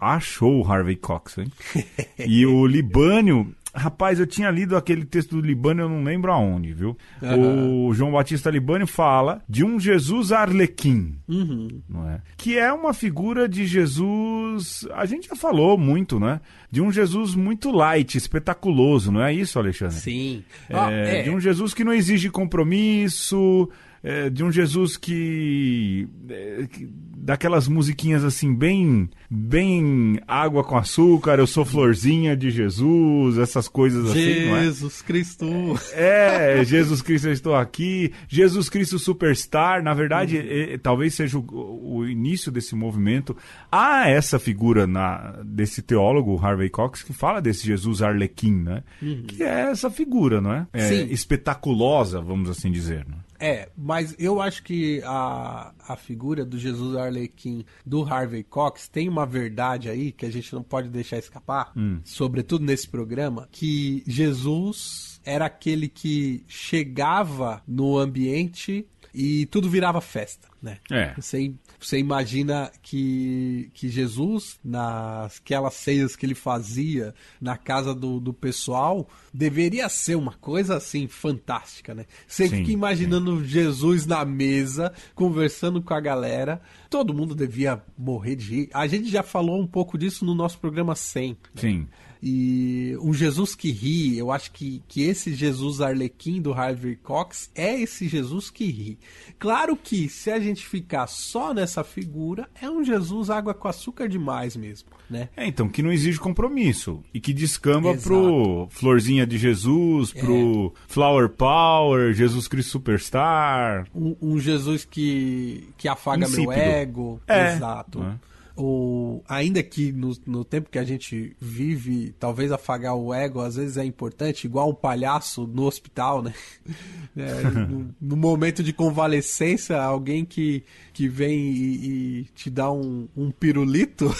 [0.00, 1.52] achou o Harvey Cox, hein?
[2.18, 6.72] e o Libânio Rapaz, eu tinha lido aquele texto do Libânio, eu não lembro aonde,
[6.72, 6.96] viu?
[7.20, 7.88] Uhum.
[7.88, 11.68] O João Batista Libânio fala de um Jesus arlequim, uhum.
[11.86, 12.22] não é?
[12.38, 16.40] Que é uma figura de Jesus, a gente já falou muito, né?
[16.70, 19.96] De um Jesus muito light, espetaculoso, não é isso, Alexandre?
[19.96, 20.42] Sim.
[20.70, 21.22] É, ah, é.
[21.22, 23.68] De um Jesus que não exige compromisso,
[24.06, 31.40] é, de um Jesus que, é, que daquelas musiquinhas assim bem bem água com açúcar,
[31.40, 34.62] eu sou florzinha de Jesus, essas coisas assim, é?
[34.62, 35.06] Jesus é?
[35.06, 35.46] Cristo.
[35.92, 38.12] É, Jesus Cristo, eu estou aqui.
[38.28, 40.44] Jesus Cristo Superstar, na verdade, uhum.
[40.46, 43.36] é, talvez seja o, o, início desse movimento.
[43.72, 48.84] Há essa figura na, desse teólogo, Harvey Cox, que fala desse Jesus Arlequim, né?
[49.02, 49.24] Uhum.
[49.26, 50.66] Que é essa figura, não é?
[50.72, 53.04] é espetaculosa, vamos assim dizer.
[53.08, 53.16] Né?
[53.38, 59.08] É, mas eu acho que a, a figura do Jesus Arlequim do Harvey Cox tem
[59.08, 62.00] uma verdade aí que a gente não pode deixar escapar, hum.
[62.04, 70.48] sobretudo nesse programa, que Jesus era aquele que chegava no ambiente e tudo virava festa,
[70.62, 70.78] né?
[70.90, 71.14] É.
[71.14, 78.32] Você, você imagina que, que Jesus, naquelas ceias que ele fazia na casa do, do
[78.32, 82.06] pessoal, deveria ser uma coisa assim fantástica, né?
[82.26, 83.44] Você sim, fica imaginando sim.
[83.44, 88.70] Jesus na mesa, conversando com a galera, todo mundo devia morrer de rir.
[88.72, 91.30] A gente já falou um pouco disso no nosso programa 100.
[91.30, 91.36] Né?
[91.56, 91.88] Sim.
[92.22, 97.50] E um Jesus que ri, eu acho que, que esse Jesus Arlequim do Harvey Cox
[97.54, 98.98] é esse Jesus que ri.
[99.38, 104.08] Claro que se a gente ficar só nessa figura, é um Jesus água com açúcar
[104.08, 105.28] demais mesmo, né?
[105.36, 108.08] É, então, que não exige compromisso e que descamba Exato.
[108.08, 110.80] pro Florzinha de Jesus, pro é.
[110.88, 113.86] Flower Power, Jesus Cristo Superstar.
[113.94, 116.48] Um, um Jesus que, que afaga Insípido.
[116.48, 117.20] meu ego.
[117.26, 117.54] É.
[117.54, 118.02] Exato.
[118.02, 123.40] É o, ainda que no, no, tempo que a gente vive, talvez afagar o ego
[123.40, 126.32] às vezes é importante, igual um palhaço no hospital, né?
[127.18, 133.08] É, no, no, momento de convalescência, alguém que, que vem e, e te dá um,
[133.16, 134.14] um pirulito.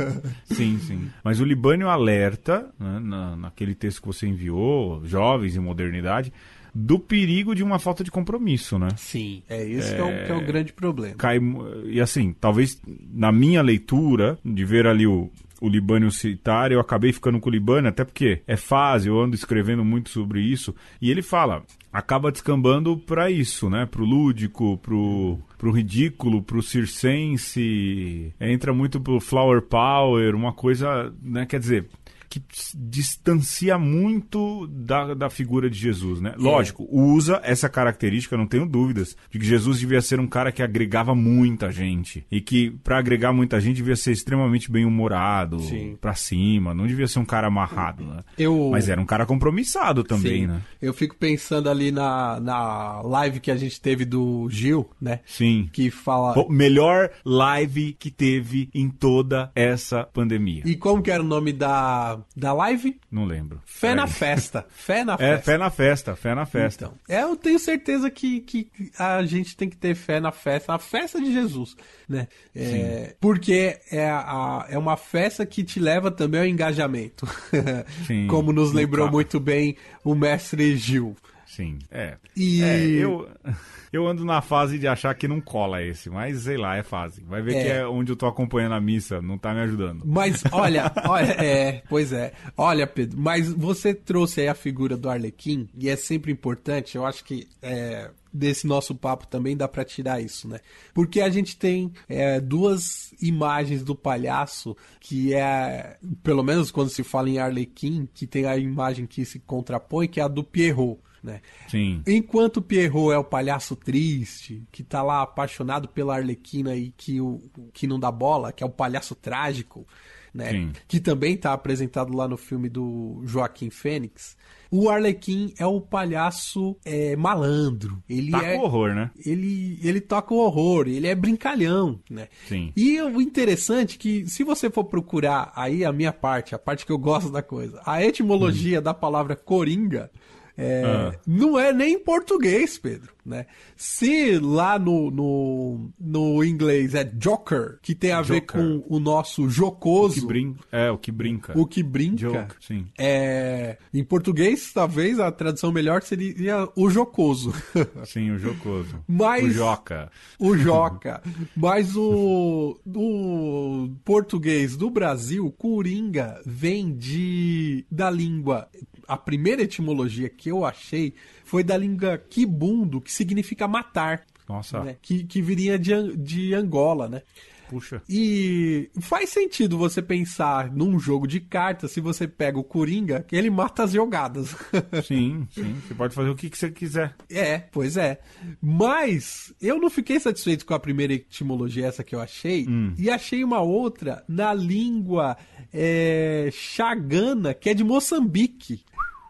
[0.46, 1.10] sim, sim.
[1.22, 6.32] Mas o Libânio alerta, né, na, naquele texto que você enviou, Jovens e Modernidade,
[6.80, 8.88] do perigo de uma falta de compromisso, né?
[8.96, 9.96] Sim, é isso é...
[9.96, 11.16] Que, é o, que é o grande problema.
[11.16, 11.40] Cai,
[11.86, 12.80] e assim, talvez
[13.12, 15.28] na minha leitura, de ver ali o,
[15.60, 19.34] o Libânio citar, eu acabei ficando com o Libânio, até porque é fase, eu ando
[19.34, 23.84] escrevendo muito sobre isso, e ele fala, acaba descambando para isso, né?
[23.84, 31.44] Pro lúdico, pro, pro ridículo, pro circense, entra muito pro flower power, uma coisa, né?
[31.44, 31.86] Quer dizer,
[32.28, 32.42] que
[32.74, 36.34] distancia muito da, da figura de Jesus, né?
[36.34, 36.40] É.
[36.40, 40.62] Lógico, usa essa característica, não tenho dúvidas, de que Jesus devia ser um cara que
[40.62, 42.26] agregava muita gente.
[42.30, 45.58] E que, para agregar muita gente, devia ser extremamente bem-humorado,
[46.00, 48.22] pra cima, não devia ser um cara amarrado, né?
[48.36, 48.68] Eu...
[48.70, 50.46] Mas era um cara compromissado também, Sim.
[50.48, 50.62] né?
[50.82, 55.20] Eu fico pensando ali na, na live que a gente teve do Gil, né?
[55.24, 55.68] Sim.
[55.72, 56.34] Que fala.
[56.48, 60.62] Melhor live que teve em toda essa pandemia.
[60.66, 62.98] E como que era o nome da da, live?
[63.10, 63.60] Não lembro.
[63.64, 64.66] Fé na festa.
[64.70, 65.34] Fé na é, festa.
[65.34, 66.84] É, fé na festa, fé na festa.
[66.86, 70.72] Então, é, eu tenho certeza que, que a gente tem que ter fé na festa,
[70.72, 71.76] na festa de Jesus,
[72.08, 72.28] né?
[72.54, 77.26] É, porque é, a, é uma festa que te leva também ao engajamento.
[78.06, 81.16] Sim, Como nos lembrou muito bem o mestre Gil.
[81.48, 82.18] Sim, é.
[82.36, 83.26] E é, eu,
[83.90, 87.22] eu ando na fase de achar que não cola esse, mas sei lá, é fase.
[87.22, 87.62] Vai ver é.
[87.62, 90.02] que é onde eu tô acompanhando a missa, não tá me ajudando.
[90.04, 92.34] Mas olha, olha, é, pois é.
[92.54, 97.06] Olha, Pedro, mas você trouxe aí a figura do Arlequim, e é sempre importante, eu
[97.06, 100.60] acho que é, desse nosso papo também dá para tirar isso, né?
[100.92, 107.02] Porque a gente tem é, duas imagens do palhaço que é, pelo menos quando se
[107.02, 110.98] fala em Arlequim, que tem a imagem que se contrapõe, que é a do Pierrot
[111.22, 111.40] né?
[111.68, 112.02] Sim.
[112.06, 117.40] Enquanto Pierrot é o palhaço triste, que tá lá apaixonado pela Arlequina e que, o,
[117.72, 119.86] que não dá bola, que é o palhaço trágico,
[120.32, 120.50] né?
[120.50, 120.72] Sim.
[120.86, 124.36] Que também tá apresentado lá no filme do Joaquim Fênix.
[124.70, 128.02] O Arlequim é o palhaço é, malandro.
[128.08, 129.10] Ele toca é o horror, né?
[129.24, 132.28] Ele, ele toca o horror, ele é brincalhão, né?
[132.46, 132.72] Sim.
[132.76, 136.84] E o interessante é que, se você for procurar aí a minha parte, a parte
[136.84, 138.82] que eu gosto da coisa, a etimologia hum.
[138.82, 140.10] da palavra coringa,
[140.60, 141.14] é, ah.
[141.24, 143.12] Não é nem em português, Pedro.
[143.24, 143.46] Né?
[143.76, 148.34] Se lá no, no, no inglês é Joker, que tem a Joker.
[148.34, 150.18] ver com o nosso jocoso.
[150.18, 150.64] O que brinca.
[150.72, 151.52] É, o que brinca.
[151.56, 152.16] O que brinca.
[152.16, 152.86] Joke, sim.
[152.98, 157.54] É, em português, talvez a tradução melhor seria o jocoso.
[158.06, 159.04] Sim, o jocoso.
[159.06, 160.10] Mas, o joca.
[160.38, 161.22] O joca.
[161.54, 168.68] Mas o, o português do Brasil, coringa, vem de da língua
[169.08, 174.26] a primeira etimologia que eu achei foi da língua kibundo, que significa matar.
[174.46, 174.84] Nossa.
[174.84, 174.96] Né?
[175.00, 177.22] Que, que viria de, de Angola, né?
[177.68, 178.02] Puxa.
[178.08, 183.36] E faz sentido você pensar num jogo de cartas, se você pega o Coringa, que
[183.36, 184.54] ele mata as jogadas.
[185.06, 185.76] Sim, sim.
[185.86, 187.14] Você pode fazer o que, que você quiser.
[187.30, 188.20] É, pois é.
[188.60, 192.94] Mas eu não fiquei satisfeito com a primeira etimologia, essa que eu achei, hum.
[192.98, 195.36] e achei uma outra na língua
[195.72, 198.84] é, chagana, que é de Moçambique.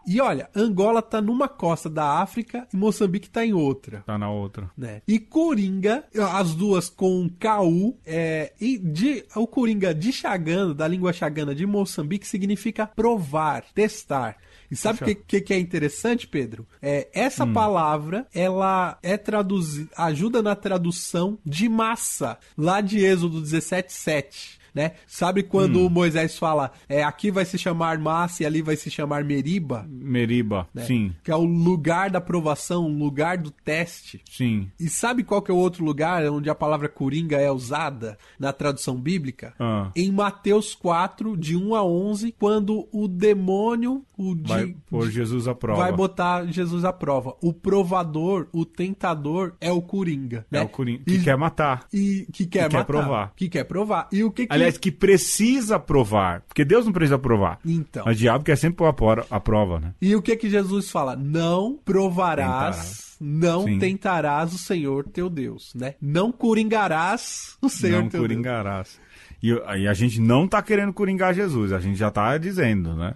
[0.09, 4.03] E olha, Angola tá numa costa da África e Moçambique tá em outra.
[4.07, 4.71] Tá na outra.
[4.77, 5.03] Né?
[5.07, 11.13] E Coringa, as duas com KU, é, e de, o Coringa de Chagana, da língua
[11.13, 14.39] chagana de Moçambique, significa provar, testar.
[14.71, 16.67] E sabe o que, que, que, é interessante, Pedro?
[16.81, 17.53] É, essa hum.
[17.53, 24.93] palavra, ela é traduzida, ajuda na tradução de massa, lá de Êxodo 17, 7 né?
[25.07, 25.89] Sabe quando hum.
[25.89, 29.87] Moisés fala, é, aqui vai se chamar massa e ali vai se chamar Meriba?
[29.89, 30.85] Meriba, né?
[30.85, 31.13] sim.
[31.23, 34.21] Que é o lugar da aprovação, o lugar do teste.
[34.31, 34.71] Sim.
[34.79, 38.53] E sabe qual que é o outro lugar onde a palavra coringa é usada na
[38.53, 39.55] tradução bíblica?
[39.59, 39.91] Ah.
[39.95, 45.55] Em Mateus 4, de 1 a 11, quando o demônio, o vai pôr Jesus à
[45.55, 45.83] prova.
[45.83, 47.37] Vai botar Jesus à prova.
[47.41, 50.45] O provador, o tentador é o coringa.
[50.51, 50.63] É né?
[50.65, 51.05] o coringa.
[51.05, 51.87] Que e, quer matar.
[51.93, 52.79] E que quer que matar.
[52.79, 53.33] Quer provar.
[53.37, 54.09] Que quer provar.
[54.11, 56.43] E o que, que Aliás, que precisa provar.
[56.43, 57.61] Porque Deus não precisa provar.
[57.65, 58.03] Então.
[58.05, 59.95] Mas o diabo quer sempre pôr a prova, né?
[60.03, 61.15] E o que que Jesus fala?
[61.15, 62.77] Não provarás.
[62.77, 63.09] Tentarás.
[63.21, 63.79] Não Sim.
[63.79, 65.95] tentarás o Senhor teu Deus, né?
[66.01, 68.97] Não coringarás o Senhor não teu coringarás.
[68.97, 69.08] Deus.
[69.43, 73.15] E, e, a gente não tá querendo coringar Jesus, a gente já tá dizendo, né?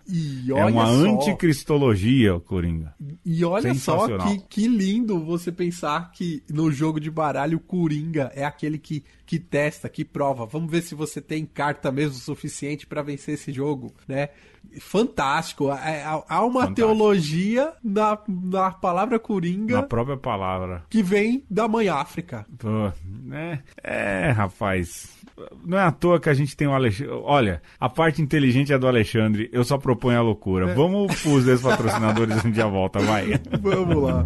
[0.57, 2.95] é uma só, anticristologia o Coringa.
[3.25, 8.31] E olha só que, que lindo você pensar que no jogo de baralho o Coringa
[8.35, 10.47] é aquele que, que testa, que prova.
[10.47, 14.29] Vamos ver se você tem carta mesmo suficiente para vencer esse jogo, né?
[14.81, 15.71] Fantástico.
[15.71, 16.75] É, há uma fantástico.
[16.75, 19.77] teologia na, na palavra coringa.
[19.77, 20.85] Na própria palavra.
[20.89, 22.47] Que vem da mãe África.
[22.59, 22.93] Pô,
[23.35, 25.21] é, é, rapaz.
[25.65, 27.13] Não é à toa que a gente tem o Alexandre.
[27.25, 29.49] Olha, a parte inteligente é do Alexandre.
[29.53, 30.71] Eu só proponho a loucura.
[30.71, 30.75] É.
[30.75, 33.41] Vamos pros ex-patrocinadores um dia volta, vai.
[33.61, 34.25] Vamos lá.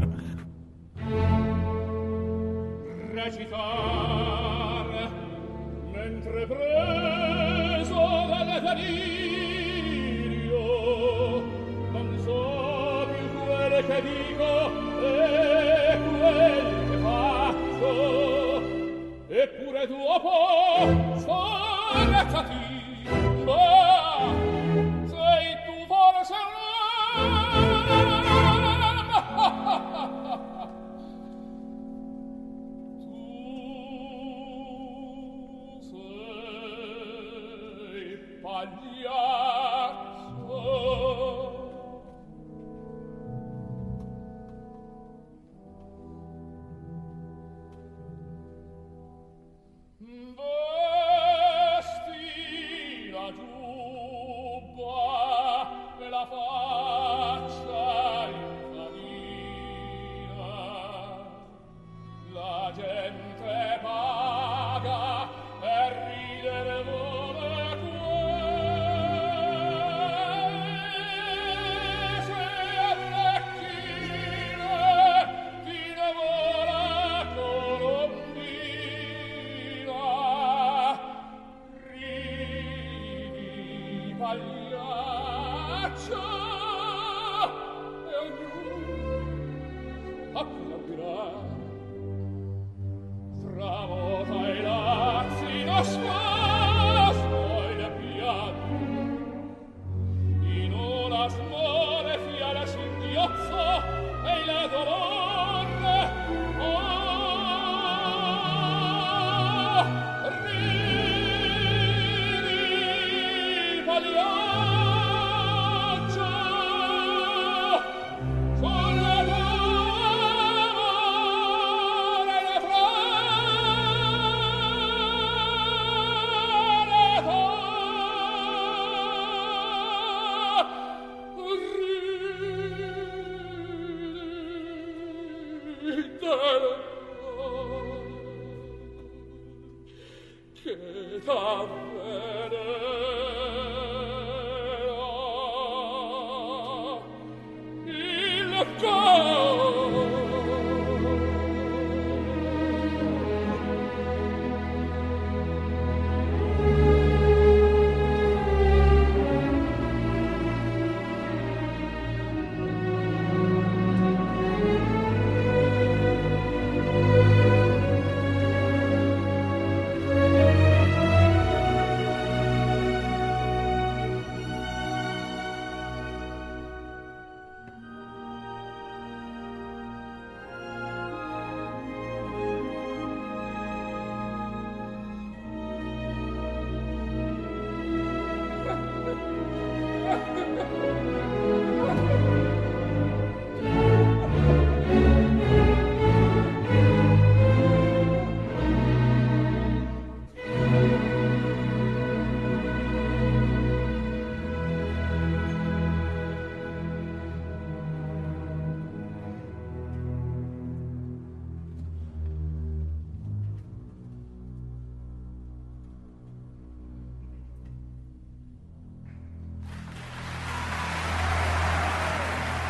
[19.87, 21.06] tuo po.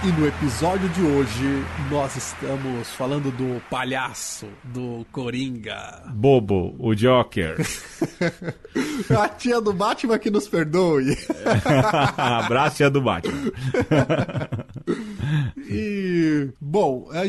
[0.06, 6.04] E no episódio de hoje nós estamos falando do palhaço, do Coringa.
[6.14, 7.56] Bobo, o Joker.
[9.10, 11.18] A tia do Batman que nos perdoe.
[12.16, 13.50] Abraço tia do Batman.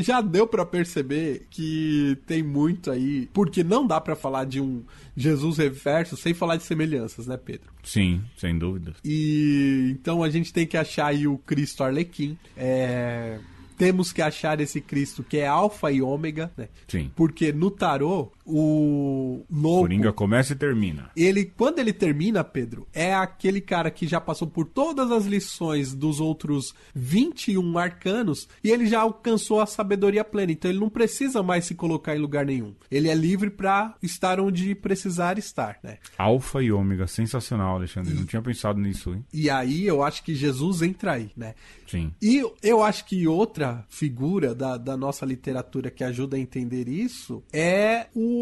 [0.01, 4.83] Já deu pra perceber que tem muito aí, porque não dá pra falar de um
[5.15, 7.71] Jesus reverso sem falar de semelhanças, né, Pedro?
[7.83, 8.93] Sim, sem dúvida.
[9.03, 12.37] E então a gente tem que achar aí o Cristo Arlequim.
[12.55, 13.39] É,
[13.77, 16.67] temos que achar esse Cristo que é alfa e ômega, né?
[16.87, 17.11] Sim.
[17.15, 21.09] Porque no tarô, o louco, Coringa começa e termina.
[21.15, 25.93] ele quando ele termina, Pedro, é aquele cara que já passou por todas as lições
[25.93, 30.51] dos outros 21 arcanos e ele já alcançou a sabedoria plena.
[30.51, 32.73] Então ele não precisa mais se colocar em lugar nenhum.
[32.89, 35.97] Ele é livre pra estar onde precisar estar, né?
[36.17, 38.13] Alfa e ômega, sensacional, Alexandre.
[38.13, 39.25] Não tinha pensado nisso, hein?
[39.33, 41.53] E aí eu acho que Jesus entra aí, né?
[41.85, 42.13] Sim.
[42.21, 46.87] E eu acho que outra outra figura da, da nossa literatura que ajuda a entender
[46.87, 48.36] isso é o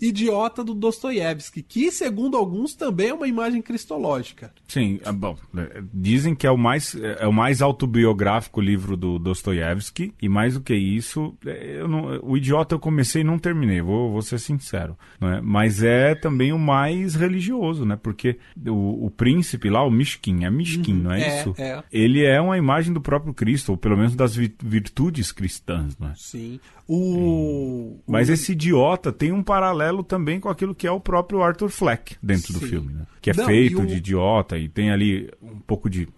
[0.00, 4.52] idiota do Dostoiévski, que, segundo alguns, também é uma imagem cristológica.
[4.68, 9.18] Sim, é bom, é, dizem que é o mais é o mais autobiográfico livro do
[9.18, 13.80] Dostoiévski e mais do que isso, é, não, o idiota eu comecei e não terminei,
[13.80, 15.40] vou, vou ser sincero, não é?
[15.40, 17.96] Mas é também o mais religioso, né?
[17.96, 21.54] Porque o, o príncipe lá, o Mishkin, é Mishkin, não é, É, isso?
[21.58, 21.82] é.
[21.92, 26.08] Ele é uma imagem do próprio Cristo, ou pelo menos das vi- virtudes cristãs, não
[26.08, 26.14] é?
[26.16, 26.60] Sim.
[26.88, 27.98] O.
[28.06, 31.68] Mas o- esse idiota tem um paralelo também com aquilo que é o próprio Arthur
[31.68, 32.66] Fleck dentro do Sim.
[32.66, 33.06] filme, né?
[33.20, 36.08] Que é Não, feito e o- de idiota e tem ali um pouco de.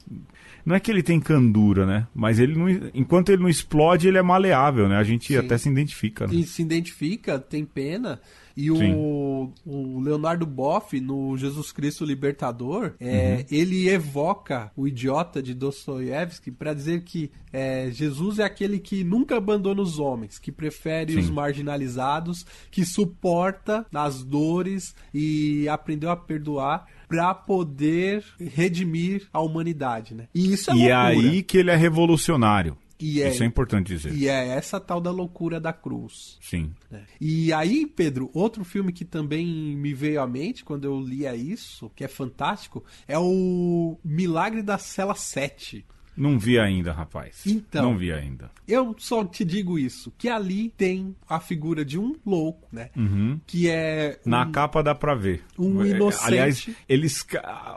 [0.65, 2.07] Não é que ele tem candura, né?
[2.15, 4.97] Mas ele não, enquanto ele não explode, ele é maleável, né?
[4.97, 5.37] A gente Sim.
[5.39, 6.33] até se identifica, né?
[6.33, 8.19] que se identifica, tem pena.
[8.57, 13.45] E o, o Leonardo Boff, no Jesus Cristo Libertador, é, Uhum.
[13.51, 19.37] ele evoca o idiota de Dostoiévski para dizer que é, Jesus é aquele que nunca
[19.37, 21.19] abandona os homens, que prefere Sim.
[21.21, 30.15] os marginalizados, que suporta as dores e aprendeu a perdoar para poder redimir a humanidade,
[30.15, 30.29] né?
[30.35, 31.29] E isso é E é loucura.
[31.31, 32.77] aí que ele é revolucionário.
[32.99, 34.15] E é, Isso é importante dizer.
[34.15, 36.39] e é essa tal da loucura da cruz.
[36.41, 36.73] Sim.
[36.91, 37.05] né?
[37.21, 41.91] E aí, Pedro, outro filme que também me veio à mente quando eu lia isso,
[41.95, 45.85] que é fantástico, é o Milagre da Cela 7.
[46.17, 47.43] Não vi ainda, rapaz.
[47.47, 47.83] Então.
[47.83, 48.51] Não vi ainda.
[48.67, 52.91] Eu só te digo isso, que ali tem a figura de um louco, né?
[52.97, 53.39] Uhum.
[53.47, 55.43] Que é Na um- capa dá pra ver.
[55.59, 56.25] um É, inocente.
[56.27, 57.27] Aliás, eles.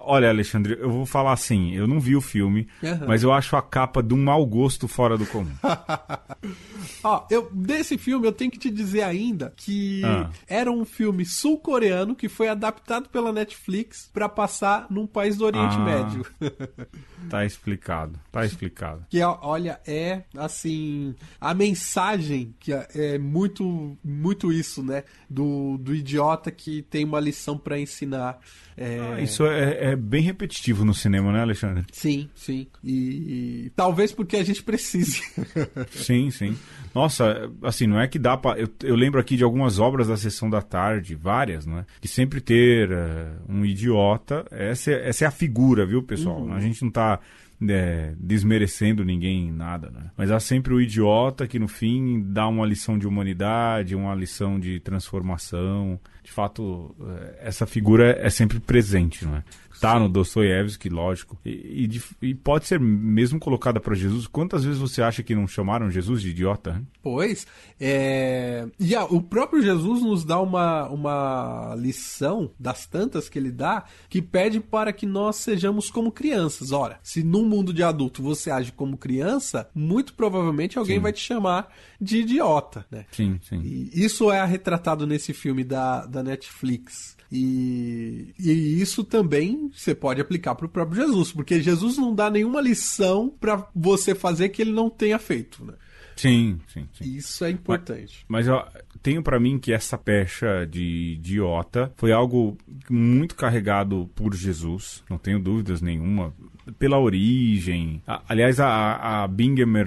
[0.01, 3.05] Olha, Alexandre, eu vou falar assim: eu não vi o filme, Aham.
[3.07, 5.51] mas eu acho a capa de um mau gosto fora do comum.
[7.03, 10.29] Ó, eu, desse filme eu tenho que te dizer ainda que Ah.
[10.47, 15.75] era um filme sul-coreano que foi adaptado pela Netflix pra passar num país do Oriente
[15.77, 15.79] Ah.
[15.83, 16.25] Médio.
[17.29, 18.19] tá explicado.
[18.31, 19.05] Tá explicado.
[19.09, 21.15] Que, olha, é assim.
[21.39, 25.03] A mensagem que é- é muito, muito isso, né?
[25.29, 28.39] Do, do idiota que tem uma lição pra ensinar.
[28.75, 31.83] É, Ah, Isso é, é bem repetitivo no cinema, né, Alexandre?
[31.91, 32.67] Sim, sim.
[32.83, 35.23] E, e talvez porque a gente precise.
[35.89, 36.55] Sim, sim.
[36.93, 38.57] Nossa, assim, não é que dá pra.
[38.59, 41.85] Eu, eu lembro aqui de algumas obras da sessão da tarde, várias, não é?
[42.01, 44.45] De sempre ter eh, um idiota.
[44.51, 46.47] Essa é, essa é a figura, viu, pessoal?
[46.51, 47.19] A gente não tá
[47.61, 50.11] é, desmerecendo ninguém, nada, né?
[50.15, 54.59] Mas há sempre o idiota que no fim dá uma lição de humanidade, uma lição
[54.59, 55.99] de transformação.
[56.23, 59.43] De fato, eh, essa figura é sempre presente, não é?
[59.79, 61.37] Tá no Dostoiévski, lógico.
[61.45, 61.87] E,
[62.21, 64.27] e e pode ser mesmo colocada para Jesus.
[64.27, 66.75] Quantas vezes você acha que não chamaram Jesus de idiota?
[66.77, 66.87] hein?
[67.01, 67.45] Pois,
[67.79, 68.67] é...
[68.79, 73.85] e a- o próprio Jesus nos dá uma, uma lição das tantas que ele dá
[74.09, 76.71] que pede para que nós sejamos como crianças.
[76.71, 81.01] Ora, se num mundo de adulto você age como criança, muito provavelmente alguém Sim.
[81.03, 83.05] vai te chamar de idiota, né?
[83.11, 83.61] Sim, sim.
[83.63, 87.15] E isso é retratado nesse filme da, da Netflix.
[87.31, 92.29] E, e isso também você pode aplicar para o próprio Jesus, porque Jesus não dá
[92.29, 95.73] nenhuma lição para você fazer que ele não tenha feito, né?
[96.15, 97.15] Sim, sim, sim.
[97.15, 98.25] Isso é importante.
[98.27, 98.59] Mas eu
[99.03, 102.57] tenho pra mim que essa pecha de idiota foi algo
[102.89, 106.33] muito carregado por Jesus, não tenho dúvidas nenhuma,
[106.79, 108.01] pela origem.
[108.07, 109.27] A- aliás, a, a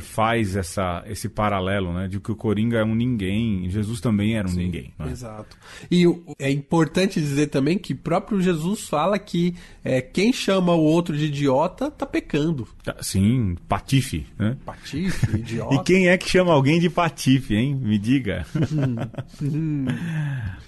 [0.01, 4.49] faz essa, esse paralelo, né, de que o Coringa é um ninguém, Jesus também era
[4.49, 4.93] um ninguém.
[4.99, 5.11] não é?
[5.11, 5.57] Exato.
[5.91, 9.55] E o- é importante dizer também que próprio Jesus fala que
[9.85, 12.67] é, quem chama o outro de idiota tá pecando.
[12.83, 14.57] Tá, Sim, patife, né?
[14.65, 15.75] Patife, idiota.
[15.75, 17.75] E quem é que chama alguém de patife, hein?
[17.75, 18.47] Me diga.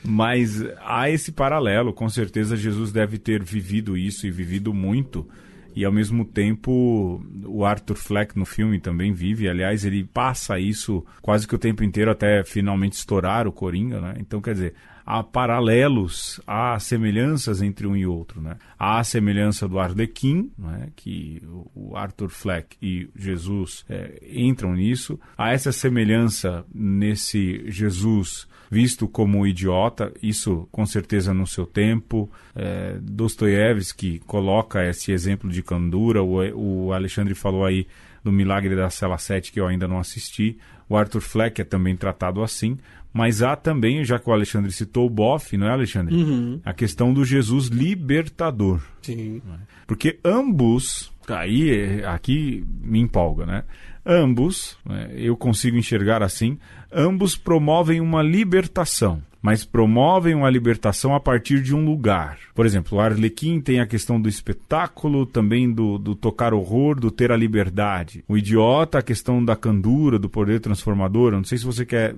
[0.05, 5.29] Mas há esse paralelo, com certeza Jesus deve ter vivido isso e vivido muito.
[5.75, 9.49] E ao mesmo tempo, o Arthur Fleck no filme também vive.
[9.49, 14.15] Aliás, ele passa isso quase que o tempo inteiro até finalmente estourar o Coringa, né?
[14.19, 18.57] Então, quer dizer, há paralelos, há semelhanças entre um e outro, né?
[18.79, 20.89] Há a semelhança do Arlequim, né?
[20.97, 21.43] que
[21.75, 25.19] o- Arthur Fleck e Jesus é, entram nisso.
[25.37, 32.31] Há essa semelhança nesse Jesus visto como idiota, isso com certeza no seu tempo.
[32.57, 37.87] É, Dostoiévski coloca esse exemplo de candura, o, o Alexandre falou aí
[38.25, 40.57] do Milagre da Cela 7, que eu ainda não assisti.
[40.89, 42.79] O Arthur Fleck é também tratado assim.
[43.13, 46.15] Mas há também, já que o Alexandre citou o Boff, não é, Alexandre?
[46.65, 48.81] A questão do Jesus libertador.
[49.03, 49.43] Sim.
[49.87, 53.65] Porque ambos, aí é, aqui me empolga, né?
[54.05, 56.59] Ambos, né, eu consigo enxergar assim,
[56.93, 59.23] ambos promovem uma libertação.
[59.43, 62.39] mas promovem uma libertação a partir de um lugar.
[62.55, 67.11] Por exemplo, o Arlequim tem a questão do espetáculo, também do, do tocar horror, do
[67.11, 68.25] ter a liberdade.
[68.29, 71.33] O idiota, a questão da candura, do poder transformador.
[71.33, 72.15] Eu não sei se você quer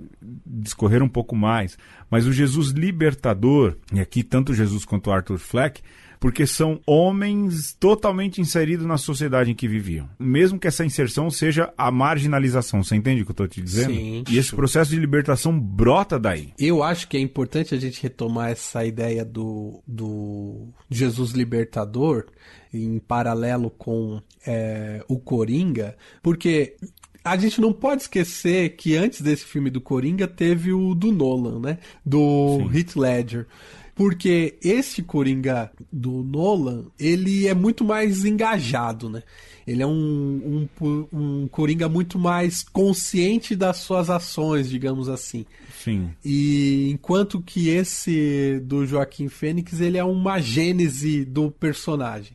[0.47, 1.79] discorrer um pouco mais,
[2.11, 5.81] mas o Jesus libertador, e aqui tanto Jesus quanto Arthur Fleck,
[6.25, 10.09] porque são homens totalmente inseridos na sociedade em que viviam.
[10.19, 13.93] Mesmo que essa inserção seja a marginalização, você entende o que eu estou te dizendo?
[13.93, 14.25] Sim.
[14.31, 16.55] E esse processo de libertação brota daí.
[16.59, 22.25] Eu acho que é importante a gente retomar essa ideia do, do Jesus libertador
[22.73, 26.75] em paralelo com é, o Coringa, porque
[27.23, 31.61] a gente não pode esquecer que antes desse filme do Coringa teve o do Nolan,
[31.61, 31.79] né?
[32.03, 32.79] Do Sim.
[32.79, 33.47] Heath Ledger.
[33.95, 39.23] Porque esse Coringa do Nolan, ele é muito mais engajado, né?
[39.67, 45.47] Ele é um, um, um Coringa muito mais consciente das suas ações, digamos assim.
[45.83, 46.11] Sim.
[46.25, 52.33] E enquanto que esse do Joaquim Fênix, ele é uma gênese do personagem.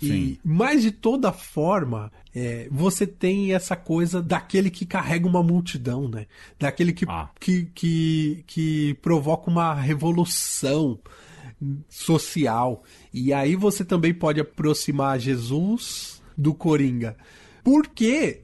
[0.00, 0.38] E, Sim.
[0.44, 6.26] mas de toda forma, é, você tem essa coisa daquele que carrega uma multidão, né?
[6.58, 7.30] Daquele que, Ah.
[7.40, 10.98] que, que, que provoca uma revolução
[11.88, 12.82] social.
[13.12, 17.16] E aí você também pode aproximar Jesus do Coringa.
[17.64, 18.42] Porque,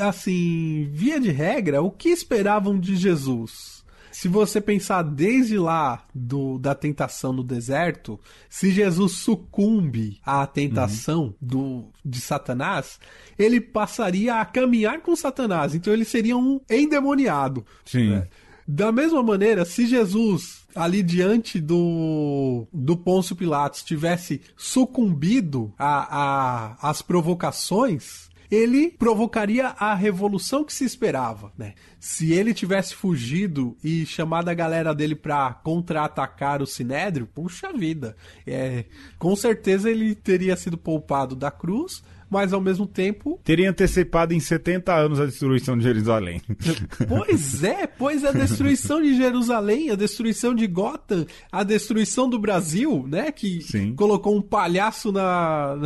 [0.00, 3.82] assim, via de regra, o que esperavam de Jesus?
[4.12, 11.34] Se você pensar desde lá do, da tentação no deserto, se Jesus sucumbe à tentação
[11.40, 13.00] do, de Satanás,
[13.38, 15.74] ele passaria a caminhar com Satanás.
[15.74, 17.64] Então ele seria um endemoniado.
[17.86, 18.10] Sim.
[18.10, 18.28] né?
[18.68, 26.90] Da mesma maneira, se Jesus ali diante do, do Pôncio Pilatos tivesse sucumbido a- a-
[26.90, 31.72] às provocações, ele provocaria a revolução que se esperava, né?
[31.98, 38.14] Se ele tivesse fugido e chamado a galera dele pra contra-atacar o Sinédrio, puxa vida,
[38.46, 38.84] é,
[39.18, 44.40] com certeza ele teria sido poupado da cruz, mas ao mesmo tempo Teria antecipado em
[44.40, 46.40] 70 anos a destruição de Jerusalém.
[47.06, 53.04] Pois é, pois a destruição de Jerusalém, a destruição de Gotham, a destruição do Brasil,
[53.08, 53.30] né?
[53.30, 53.94] Que Sim.
[53.94, 55.76] colocou um palhaço na,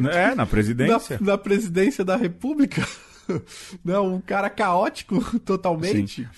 [0.00, 1.18] Na- é, na na, presidência.
[1.20, 2.86] na presidência da República.
[3.84, 6.28] Não, um cara caótico totalmente.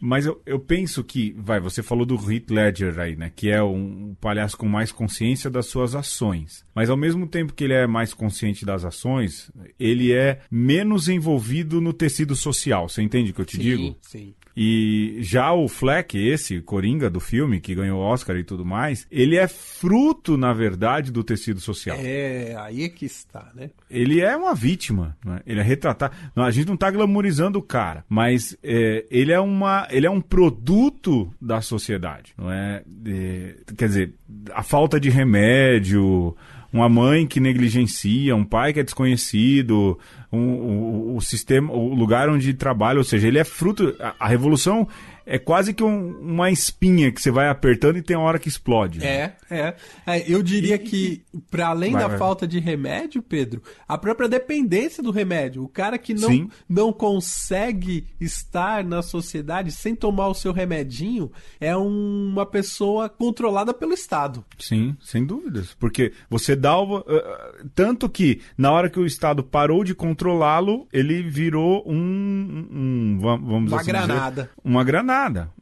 [0.00, 3.30] Mas eu, eu penso que, vai, você falou do Heath Ledger aí, né?
[3.34, 6.64] Que é um, um palhaço com mais consciência das suas ações.
[6.74, 11.80] Mas ao mesmo tempo que ele é mais consciente das ações, ele é menos envolvido
[11.80, 12.88] no tecido social.
[12.88, 13.96] Você entende o que eu te digo?
[14.00, 14.34] sim.
[14.62, 19.34] E já o Fleck, esse Coringa do filme, que ganhou Oscar e tudo mais, ele
[19.38, 21.96] é fruto, na verdade, do tecido social.
[21.98, 23.70] É, aí é que está, né?
[23.90, 25.40] Ele é uma vítima, né?
[25.46, 26.14] ele é retratado.
[26.36, 30.10] Não, a gente não tá glamorizando o cara, mas é, ele, é uma, ele é
[30.10, 32.82] um produto da sociedade, não é?
[33.06, 34.12] É, quer dizer,
[34.52, 36.36] a falta de remédio,
[36.70, 39.98] uma mãe que negligencia, um pai que é desconhecido,
[40.32, 43.94] um- o, o sistema, o lugar onde trabalha, ou seja, ele é fruto.
[44.00, 44.86] A, a revolução
[45.26, 48.48] é quase que um- uma espinha que você vai apertando e tem uma hora que
[48.48, 48.98] explode.
[49.00, 49.06] né?
[49.06, 49.74] É, é.
[50.06, 52.18] É, eu diria que, para além Vai, da vai.
[52.18, 55.62] falta de remédio, Pedro, a própria dependência do remédio.
[55.64, 56.48] O cara que não, Sim.
[56.68, 63.92] não consegue estar na sociedade sem tomar o seu remedinho é uma pessoa controlada pelo
[63.92, 64.44] Estado.
[64.58, 65.74] Sim, sem dúvidas.
[65.78, 66.98] Porque você dá o.
[66.98, 72.66] uh, uh, tanto que, na hora que o Estado parou de controlá-lo, ele virou um.
[72.70, 74.50] um va- vamos Uma assim dizer, granada.
[74.64, 75.09] uma granada.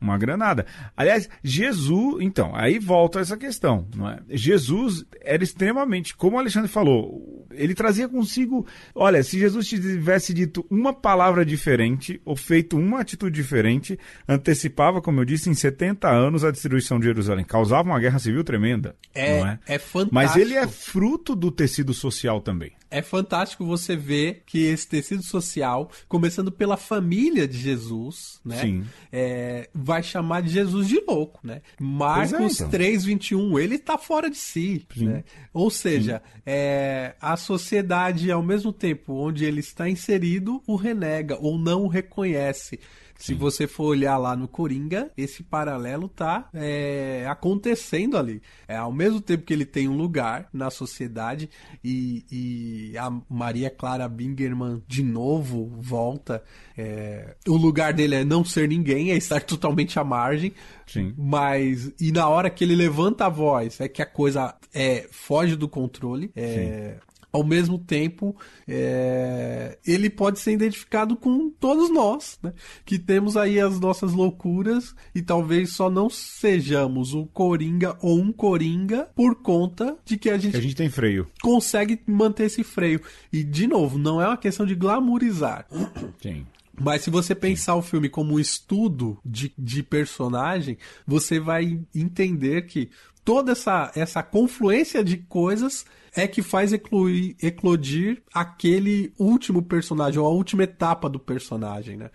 [0.00, 0.66] Uma granada.
[0.96, 2.16] Aliás, Jesus.
[2.20, 3.86] Então, aí volta essa questão.
[3.96, 4.18] Não é?
[4.30, 6.14] Jesus era extremamente.
[6.16, 8.66] Como o Alexandre falou, ele trazia consigo.
[8.94, 15.20] Olha, se Jesus tivesse dito uma palavra diferente, ou feito uma atitude diferente, antecipava, como
[15.20, 17.44] eu disse, em 70 anos a destruição de Jerusalém.
[17.44, 18.94] Causava uma guerra civil tremenda.
[19.14, 19.58] É, não é?
[19.66, 20.14] é fantástico.
[20.14, 22.72] Mas ele é fruto do tecido social também.
[22.90, 28.60] É fantástico você ver que esse tecido social, começando pela família de Jesus, né?
[28.60, 28.84] Sim.
[29.12, 29.37] é,
[29.74, 31.62] vai chamar de Jesus de louco, né?
[31.80, 32.70] Marcos então.
[32.70, 35.24] 3, 21, ele tá fora de si, né?
[35.52, 41.58] Ou seja, é, a sociedade, ao mesmo tempo onde ele está inserido, o renega ou
[41.58, 42.78] não o reconhece.
[43.18, 48.40] Se você for olhar lá no Coringa, esse paralelo tá é, acontecendo ali.
[48.66, 51.50] É, ao mesmo tempo que ele tem um lugar na sociedade
[51.82, 56.42] e, e a Maria Clara Bingerman de novo volta.
[56.76, 60.54] é, o lugar dele é não ser ninguém, é estar totalmente à margem.
[60.86, 61.12] Sim.
[61.18, 65.56] Mas, e na hora que ele levanta a voz, é que a coisa é, foge
[65.56, 66.30] do controle.
[66.36, 66.96] É,
[67.32, 68.34] ao mesmo tempo,
[68.66, 72.52] é, ele pode ser identificado com todos nós, né?
[72.84, 78.32] Que temos aí as nossas loucuras e talvez só não sejamos um coringa ou um
[78.32, 81.26] coringa por conta de que a gente, Que a gente tem freio.
[81.42, 83.00] consegue manter esse freio.
[83.32, 85.66] E, de novo, não é uma questão de glamourizar.
[86.22, 86.46] Sim.
[86.80, 92.62] Mas se você pensar o filme como um estudo de, de personagem, você vai entender
[92.66, 92.88] que
[93.28, 95.84] toda essa, essa confluência de coisas
[96.16, 102.10] é que faz ecluir, eclodir aquele último personagem, ou a última etapa do personagem, né?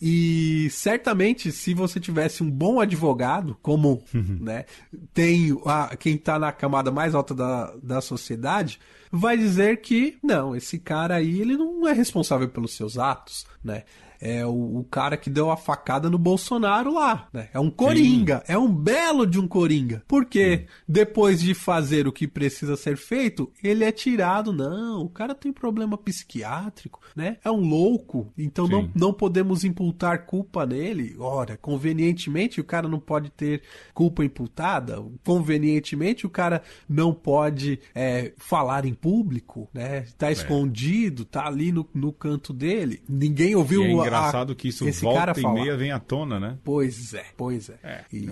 [0.00, 4.02] E certamente, se você tivesse um bom advogado, como
[4.40, 4.64] né,
[5.12, 8.80] tem a, quem está na camada mais alta da, da sociedade,
[9.12, 13.84] vai dizer que não, esse cara aí ele não é responsável pelos seus atos, né?
[14.20, 17.48] É o, o cara que deu a facada no Bolsonaro lá, né?
[17.52, 20.02] É um coringa, é um belo de um coringa.
[20.06, 24.52] Porque depois de fazer o que precisa ser feito, ele é tirado.
[24.52, 27.36] Não, o cara tem problema psiquiátrico, né?
[27.44, 28.90] É um louco, então não, Sim.
[28.94, 31.16] não podemos imputar culpa nele.
[31.18, 33.62] Ora, convenientemente o cara não pode ter
[33.94, 40.04] culpa imputada, convenientemente o cara não pode é, falar em público, né?
[40.16, 43.02] Tá escondido, tá ali no, no canto dele.
[43.08, 46.58] Ninguém ouviu E é a- engraçado que isso volta e meia vem à tona, né?
[46.64, 47.74] Pois é, pois é.
[47.82, 48.28] É, e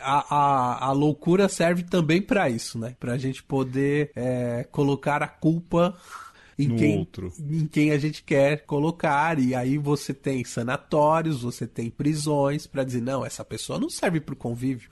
[0.00, 2.94] A, a, a loucura serve também pra isso, né?
[3.00, 5.96] Pra gente poder é, colocar a culpa
[6.58, 7.32] em No quem, outro.
[7.50, 9.38] em quem a gente quer colocar.
[9.40, 14.20] E aí você tem sanatórios, você tem prisões pra dizer, não, essa pessoa não serve
[14.20, 14.88] pro convívio.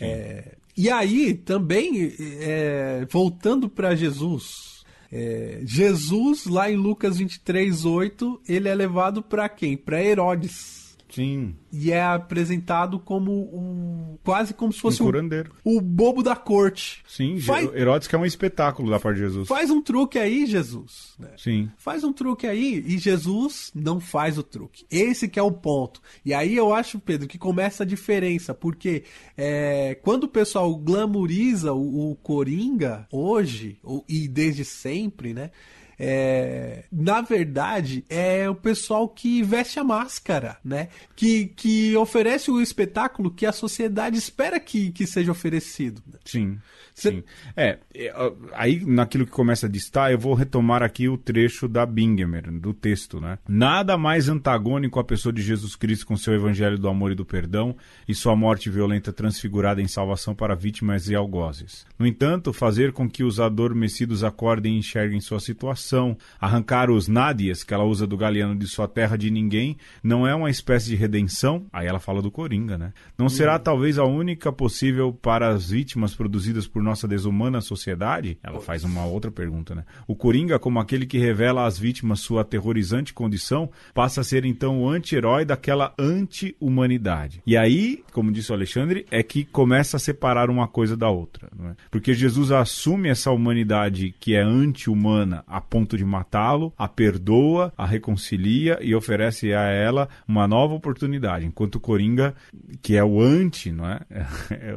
[0.00, 4.75] É, e aí também, é, voltando pra Jesus.
[5.10, 9.76] É, Jesus, lá em Lucas 23, 8, ele é levado pra quem?
[9.76, 10.85] Pra Herodes
[11.16, 11.56] Sim.
[11.72, 15.52] e é apresentado como um quase como se fosse um curandeiro.
[15.64, 17.02] o bobo da corte.
[17.08, 19.48] Sim, Faz- Herodes que é um espetáculo da parte de Jesus.
[19.48, 21.14] Faz um truque aí, Jesus.
[21.18, 21.30] né?
[21.38, 21.70] Sim.
[21.78, 24.84] Faz um truque aí e Jesus não faz o truque.
[24.90, 26.00] Esse que é o ponto.
[26.24, 29.04] E aí eu acho, Pedro, que começa a diferença, porque
[29.36, 35.50] é, quando o pessoal glamouriza o, o Coringa hoje, o- e desde sempre, né?
[35.98, 40.88] É, na verdade, é o pessoal que veste a máscara, né?
[41.14, 46.02] Que, que oferece o espetáculo que a sociedade espera que, que seja oferecido.
[46.24, 46.58] Sim.
[46.96, 47.22] Sim.
[47.54, 51.84] É, é, aí naquilo que começa a distar, eu vou retomar aqui o trecho da
[51.84, 53.38] Bingemer, do texto, né?
[53.46, 57.26] Nada mais antagônico à pessoa de Jesus Cristo com seu evangelho do amor e do
[57.26, 57.76] perdão
[58.08, 61.84] e sua morte violenta transfigurada em salvação para vítimas e algozes.
[61.98, 67.62] No entanto, fazer com que os adormecidos acordem e enxerguem sua situação, arrancar os nádias
[67.62, 70.96] que ela usa do galeano de sua terra de ninguém, não é uma espécie de
[70.96, 71.66] redenção?
[71.70, 72.94] Aí ela fala do Coringa, né?
[73.18, 78.38] Não será talvez a única possível para as vítimas produzidas por nossa desumana sociedade?
[78.42, 79.84] Ela faz uma outra pergunta, né?
[80.06, 84.82] O Coringa, como aquele que revela às vítimas sua aterrorizante condição, passa a ser então
[84.82, 87.42] o anti-herói daquela anti-humanidade.
[87.46, 91.48] E aí, como disse o Alexandre, é que começa a separar uma coisa da outra,
[91.56, 91.76] não é?
[91.90, 97.84] Porque Jesus assume essa humanidade que é anti-humana a ponto de matá-lo, a perdoa, a
[97.84, 101.44] reconcilia e oferece a ela uma nova oportunidade.
[101.44, 102.34] Enquanto o Coringa,
[102.80, 104.00] que é o anti, não é?
[104.56, 104.74] É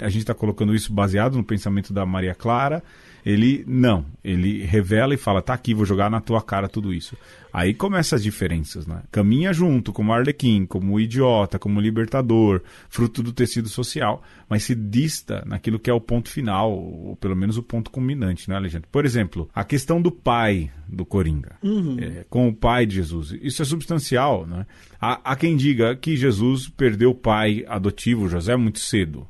[0.00, 2.82] a gente está colocando isso baseado no pensamento da Maria Clara.
[3.26, 7.16] Ele não, ele revela e fala: tá aqui, vou jogar na tua cara tudo isso.
[7.52, 9.02] Aí começam as diferenças, né?
[9.10, 15.42] Caminha junto, como Arlequim, como idiota, como libertador, fruto do tecido social, mas se dista
[15.44, 18.86] naquilo que é o ponto final, ou pelo menos o ponto culminante, né, Alexandre?
[18.92, 21.56] Por exemplo, a questão do pai do Coringa,
[21.98, 23.34] é, com o pai de Jesus.
[23.42, 24.66] Isso é substancial, né?
[25.00, 29.26] Há, há quem diga que Jesus perdeu o pai adotivo, José, muito cedo.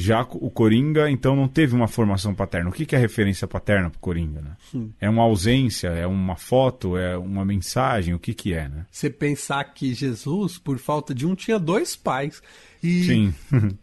[0.00, 2.70] Já o Coringa, então, não teve uma formação paterna.
[2.70, 4.56] O que que é referência paterna pro Coringa, né?
[5.00, 8.86] É uma ausência, é uma foto, é uma mensagem, o que que é, né?
[8.92, 12.40] Você pensar que Jesus, por falta de um, tinha dois pais.
[12.82, 13.34] E Sim.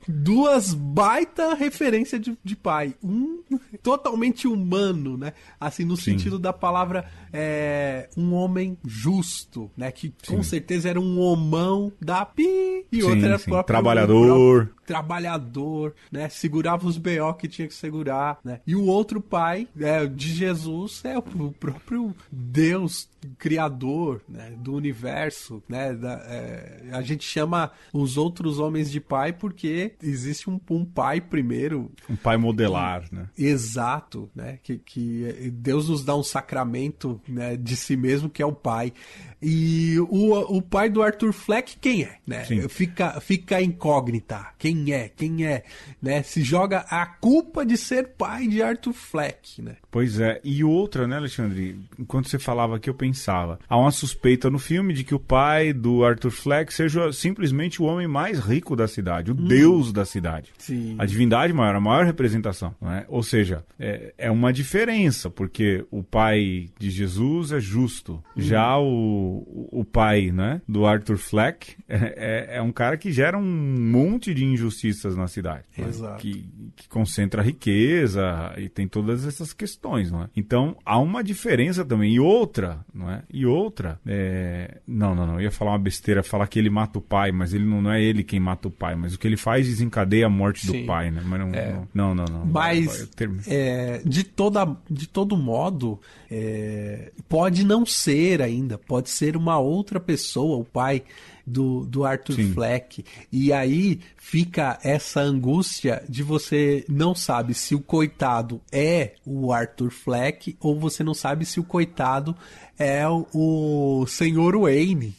[0.07, 2.95] duas baita referência de, de pai.
[3.03, 3.43] Um
[3.83, 5.33] totalmente humano, né?
[5.59, 6.03] Assim, no Sim.
[6.17, 9.91] sentido da palavra é, um homem justo, né?
[9.91, 10.49] Que com Sim.
[10.49, 14.69] certeza era um homão da pi e Sim, outro era próprio Trabalhador.
[14.85, 16.29] trabalhador, né?
[16.29, 18.61] Segurava os BO que tinha que segurar, né?
[18.65, 24.53] E o outro pai é, de Jesus é o o próprio Deus criador né?
[24.57, 25.93] do universo, né?
[25.93, 30.85] Da- é, a gente chama os outros homens imagens de pai porque existe um, um
[30.85, 33.27] pai primeiro Um pai modelar, né?
[33.37, 34.59] exato, né?
[34.63, 38.93] Que, que Deus nos dá um sacramento né, de si mesmo, que é o pai.
[39.41, 42.17] E o, o pai do Arthur Fleck, quem é?
[42.25, 42.45] Né?
[42.45, 42.67] Sim.
[42.67, 44.47] Fica, fica incógnita.
[44.57, 45.09] Quem é?
[45.09, 45.63] Quem é?
[46.01, 46.23] Né?
[46.23, 49.77] Se joga a culpa de ser pai de Arthur Fleck, né?
[49.95, 50.41] Pois é.
[50.43, 51.79] E outra, né, Alexandre?
[51.97, 53.57] Enquanto você falava aqui, eu pensava.
[53.65, 57.85] Há uma suspeita no filme de que o pai do Arthur Fleck seja simplesmente o
[57.85, 60.51] homem mais rico da cidade, o deus da cidade.
[60.57, 60.97] Sim.
[60.99, 62.75] A divindade maior, a maior representação.
[62.81, 63.05] Não é?
[63.07, 68.21] Ou seja, é, é uma diferença, porque o pai de Jesus é justo.
[68.35, 73.37] Já o, o pai né, do Arthur Fleck é, é, é um cara que gera
[73.37, 75.63] um monte de injustiças na cidade.
[75.77, 75.83] é?
[75.83, 76.21] Exato.
[76.21, 79.84] Que, que concentra riqueza e tem todas essas questões.
[80.11, 80.29] Não é?
[80.35, 82.13] Então há uma diferença também.
[82.13, 83.23] E outra, não é?
[83.31, 84.79] E outra, é...
[84.87, 85.35] não, não, não.
[85.35, 87.91] Eu ia falar uma besteira, falar que ele mata o pai, mas ele não, não
[87.91, 90.81] é ele quem mata o pai, mas o que ele faz desencadeia a morte Sim.
[90.81, 91.21] do pai, né?
[91.25, 91.71] Mas não, É.
[91.93, 92.45] não, não, não, não.
[92.45, 93.09] Mas
[93.47, 99.99] é, de, toda, de todo modo, é, pode não ser ainda, pode ser uma outra
[99.99, 101.03] pessoa, o pai
[101.45, 102.53] do, do Arthur Sim.
[102.53, 103.05] Fleck.
[103.31, 109.91] E aí fica essa angústia de você não sabe se o coitado é o Arthur
[109.91, 112.35] Fleck ou você não sabe se o coitado
[112.77, 115.15] é o, o senhor Wayne.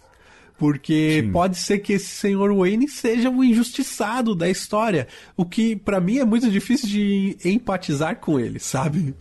[0.59, 1.33] Porque Sim.
[1.33, 5.07] pode ser que esse senhor Wayne seja o injustiçado da história.
[5.37, 9.15] O que pra mim é muito difícil de empatizar com ele, sabe?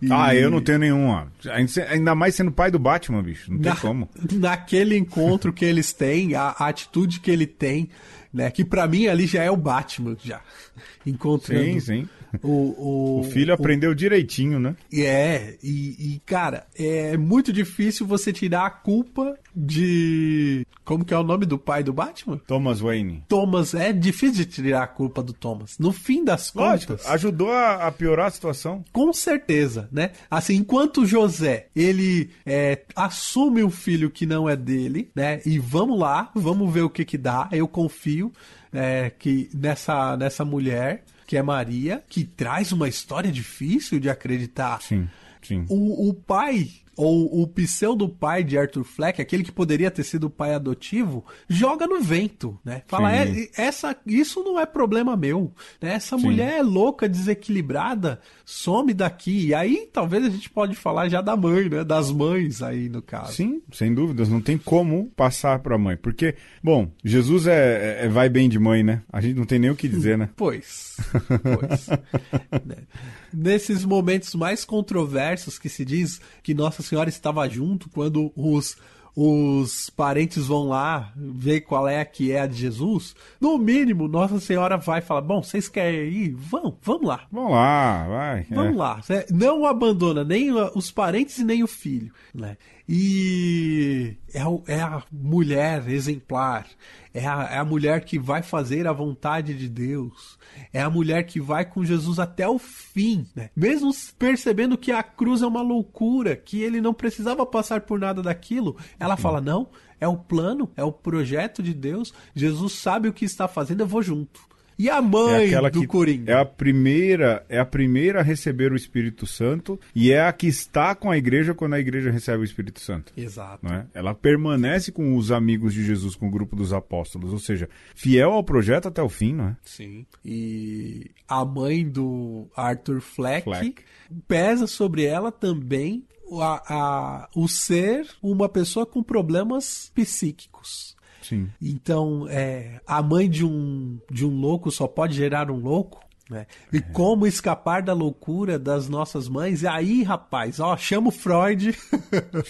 [0.00, 1.30] E- Ah, eu não tenho nenhuma.
[1.52, 3.52] Ainda- Ainda mais sendo pai do Batman, bicho.
[3.52, 4.08] Não tem na- como.
[4.32, 7.90] Naquele encontro que eles têm, a, a atitude que ele tem,
[8.32, 8.50] né?
[8.50, 10.40] Que pra mim ali já é o Batman, já.
[11.06, 12.08] Encontrando Sim, sim.
[12.42, 14.74] O, o, O filho aprendeu direitinho, né?
[14.92, 20.66] É, e, e, cara, é muito difícil você tirar a culpa de.
[20.84, 22.38] Como que é o nome do pai do Batman?
[22.46, 23.24] Thomas Wayne.
[23.28, 25.78] Thomas, é difícil de tirar a culpa do Thomas.
[25.78, 28.84] No fim das Lógico, contas, ajudou a, a piorar a situação.
[28.92, 30.10] com certeza, né?
[30.30, 35.40] Assim, enquanto o José, ele é, assume o filho que não é dele, né?
[35.44, 37.48] E vamos lá, vamos ver o que que dá.
[37.52, 38.32] Eu confio
[38.72, 44.82] é, que nessa, nessa mulher, que é Maria, que traz uma história difícil de acreditar.
[44.82, 45.08] Sim,
[45.40, 45.64] sim.
[45.68, 46.68] O, o pai,
[47.00, 51.24] ou o pseudo pai de Arthur Fleck, aquele que poderia ter sido o pai adotivo,
[51.48, 52.82] joga no vento, né?
[52.86, 55.94] Fala, é, essa, isso não é problema meu, né?
[55.94, 56.24] Essa Sim.
[56.24, 59.46] mulher é louca, desequilibrada, some daqui.
[59.46, 61.82] E aí, talvez a gente pode falar já da mãe, né?
[61.84, 63.32] Das mães aí, no caso.
[63.32, 64.28] Sim, sem dúvidas.
[64.28, 65.96] Não tem como passar pra mãe.
[65.96, 69.02] Porque, bom, Jesus é, é- vai bem de mãe, né?
[69.10, 70.28] A gente não tem nem o que dizer, né?
[70.36, 70.96] Pois,
[71.42, 71.88] pois.
[73.32, 78.76] Nesses momentos mais controversos que se diz que Nossa Senhora estava junto quando os,
[79.22, 84.08] os parentes vão lá ver qual é a que é a de Jesus, no mínimo
[84.08, 86.30] Nossa Senhora vai falar: Bom, vocês querem ir?
[86.30, 87.26] Vão, vamos lá.
[87.30, 88.46] Vamos lá, vai.
[88.48, 88.78] Vamos é.
[88.78, 89.00] lá.
[89.30, 92.10] Não abandona nem os parentes e nem o filho.
[92.34, 92.56] Né?
[92.88, 94.40] E é,
[94.74, 96.66] é a mulher exemplar.
[97.14, 100.38] É a, é a mulher que vai fazer a vontade de Deus.
[100.72, 103.26] É a mulher que vai com Jesus até o fim.
[103.34, 103.50] Né?
[103.54, 108.22] Mesmo percebendo que a cruz é uma loucura, que ele não precisava passar por nada
[108.22, 109.68] daquilo, ela fala: não.
[110.00, 112.12] É o plano, é o projeto de Deus.
[112.34, 114.40] Jesus sabe o que está fazendo, eu vou junto.
[114.78, 116.32] E a É mãe aquela do Coringa?
[116.32, 120.46] é a primeira, é a primeira a receber o Espírito Santo e é a que
[120.46, 123.12] está com a igreja quando a igreja recebe o Espírito Santo.
[123.14, 123.66] Exato.
[123.70, 123.84] é?
[123.92, 128.32] Ela permanece com os amigos de Jesus, com o grupo dos apóstolos, ou seja, fiel
[128.32, 129.56] ao projeto até o fim, não é?
[129.62, 130.06] Sim.
[130.24, 133.82] E a mãe do Arthur Fleck, Fleck.
[134.26, 136.06] pesa sobre ela também
[136.38, 140.94] a, a- o ser uma pessoa com problemas psíquicos.
[141.22, 141.48] Sim.
[141.60, 146.00] Então, é, a mãe de um, de um louco só pode gerar um louco.
[146.30, 146.46] Né?
[146.72, 149.62] E como escapar da loucura das nossas mães?
[149.62, 151.76] E aí, rapaz, ó, chama o Freud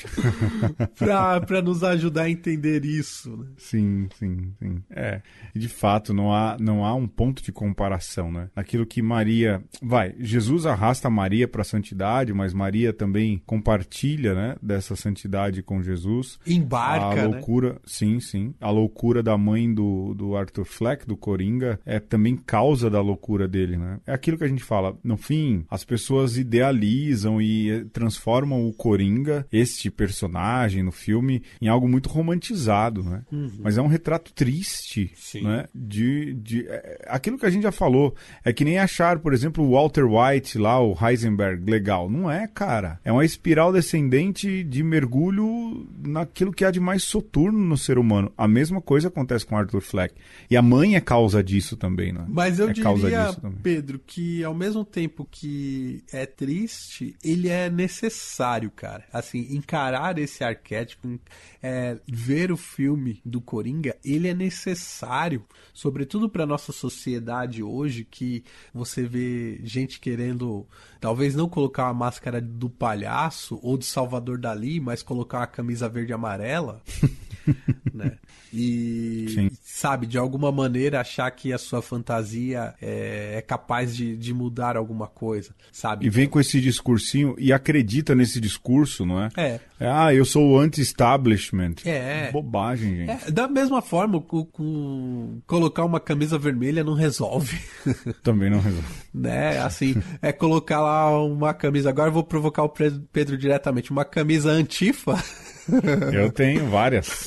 [0.96, 3.34] pra, pra nos ajudar a entender isso.
[3.36, 3.46] Né?
[3.56, 4.82] Sim, sim, sim.
[4.90, 5.22] É,
[5.54, 8.50] e de fato, não há, não há um ponto de comparação, né?
[8.54, 9.62] Aquilo que Maria.
[9.82, 15.82] Vai, Jesus arrasta Maria para a santidade, mas Maria também compartilha, né, dessa santidade com
[15.82, 16.38] Jesus.
[16.46, 17.24] Embarca, a né?
[17.24, 18.54] loucura, sim, sim.
[18.60, 23.48] A loucura da mãe do, do Arthur Fleck, do Coringa, é também causa da loucura
[23.48, 24.00] dele, dele, né?
[24.06, 24.96] É aquilo que a gente fala.
[25.02, 31.68] No fim, as pessoas idealizam e eh, transformam o Coringa, este personagem no filme, em
[31.68, 33.22] algo muito romantizado, né?
[33.58, 35.42] Mas é um retrato triste, Sim.
[35.42, 35.66] né?
[35.74, 38.14] De, de é, aquilo que a gente já falou.
[38.44, 42.10] É que nem achar, por exemplo, o Walter White lá, o Heisenberg, legal.
[42.10, 42.98] Não é, cara.
[43.04, 48.32] É uma espiral descendente de mergulho naquilo que há de mais soturno no ser humano.
[48.36, 50.14] A mesma coisa acontece com Arthur Fleck.
[50.50, 52.24] E a mãe é causa disso também, né?
[52.28, 53.59] Mas eu é causa diria, disso também.
[53.62, 59.04] Pedro, que ao mesmo tempo que é triste, ele é necessário, cara.
[59.12, 61.18] Assim, encarar esse arquétipo,
[61.62, 68.44] é, ver o filme do Coringa, ele é necessário, sobretudo para nossa sociedade hoje, que
[68.72, 70.66] você vê gente querendo,
[71.00, 75.88] talvez não colocar a máscara do palhaço ou de Salvador Dali, mas colocar uma camisa
[75.88, 76.82] verde e amarela.
[77.94, 78.12] né?
[78.52, 79.50] E Sim.
[79.62, 84.76] sabe, de alguma maneira achar que a sua fantasia é, é capaz de, de mudar
[84.76, 86.06] alguma coisa, sabe?
[86.06, 89.28] E vem com esse discursinho e acredita nesse discurso, não é?
[89.36, 89.60] É.
[89.78, 91.76] Ah, eu sou o anti-establishment.
[91.84, 92.30] É.
[92.32, 93.10] Bobagem, gente.
[93.28, 97.58] É, da mesma forma, com, com- colocar uma camisa vermelha não resolve,
[98.22, 98.86] Também não resolve.
[99.14, 99.58] né?
[99.60, 101.88] Assim, é colocar lá uma camisa.
[101.88, 103.90] Agora eu vou provocar o Pedro diretamente.
[103.90, 105.22] Uma camisa antifa
[106.12, 107.26] Eu tenho várias.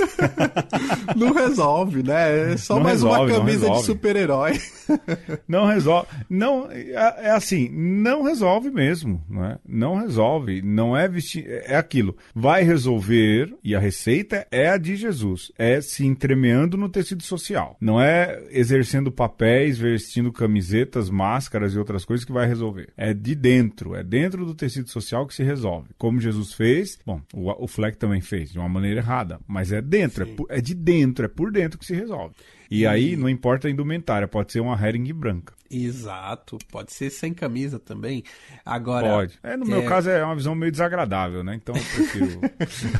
[1.15, 2.53] não resolve, né?
[2.53, 4.59] É só Não mais resolve, uma camisa de super-herói.
[5.47, 6.07] Não resolve.
[6.29, 6.91] Não, é,
[7.27, 9.57] é assim, não resolve mesmo, não é?
[9.67, 10.61] Não resolve.
[10.61, 11.45] Não é vestir.
[11.47, 12.15] É aquilo.
[12.35, 15.51] Vai resolver, e a receita é a de Jesus.
[15.57, 17.77] É se entremeando no tecido social.
[17.79, 22.91] Não é exercendo papéis, vestindo camisetas, máscaras e outras coisas que vai resolver.
[22.97, 23.95] É de dentro.
[23.95, 25.89] É dentro do tecido social que se resolve.
[25.97, 29.39] Como Jesus fez, bom, o, o Fleck também fez, de uma maneira errada.
[29.47, 32.35] Mas é dentro, é, pu- é de dentro, é por dentro que se resolve.
[32.69, 35.53] E aí, não importa a indumentária, pode ser uma herring branca.
[35.73, 36.57] Exato.
[36.71, 38.23] Pode ser sem camisa também.
[38.65, 39.07] Agora.
[39.09, 39.39] Pode.
[39.41, 41.55] É, no meu caso é uma visão meio desagradável, né?
[41.55, 42.41] Então eu prefiro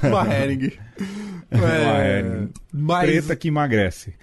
[0.09, 4.15] Uma É, herring mas preta que emagrece.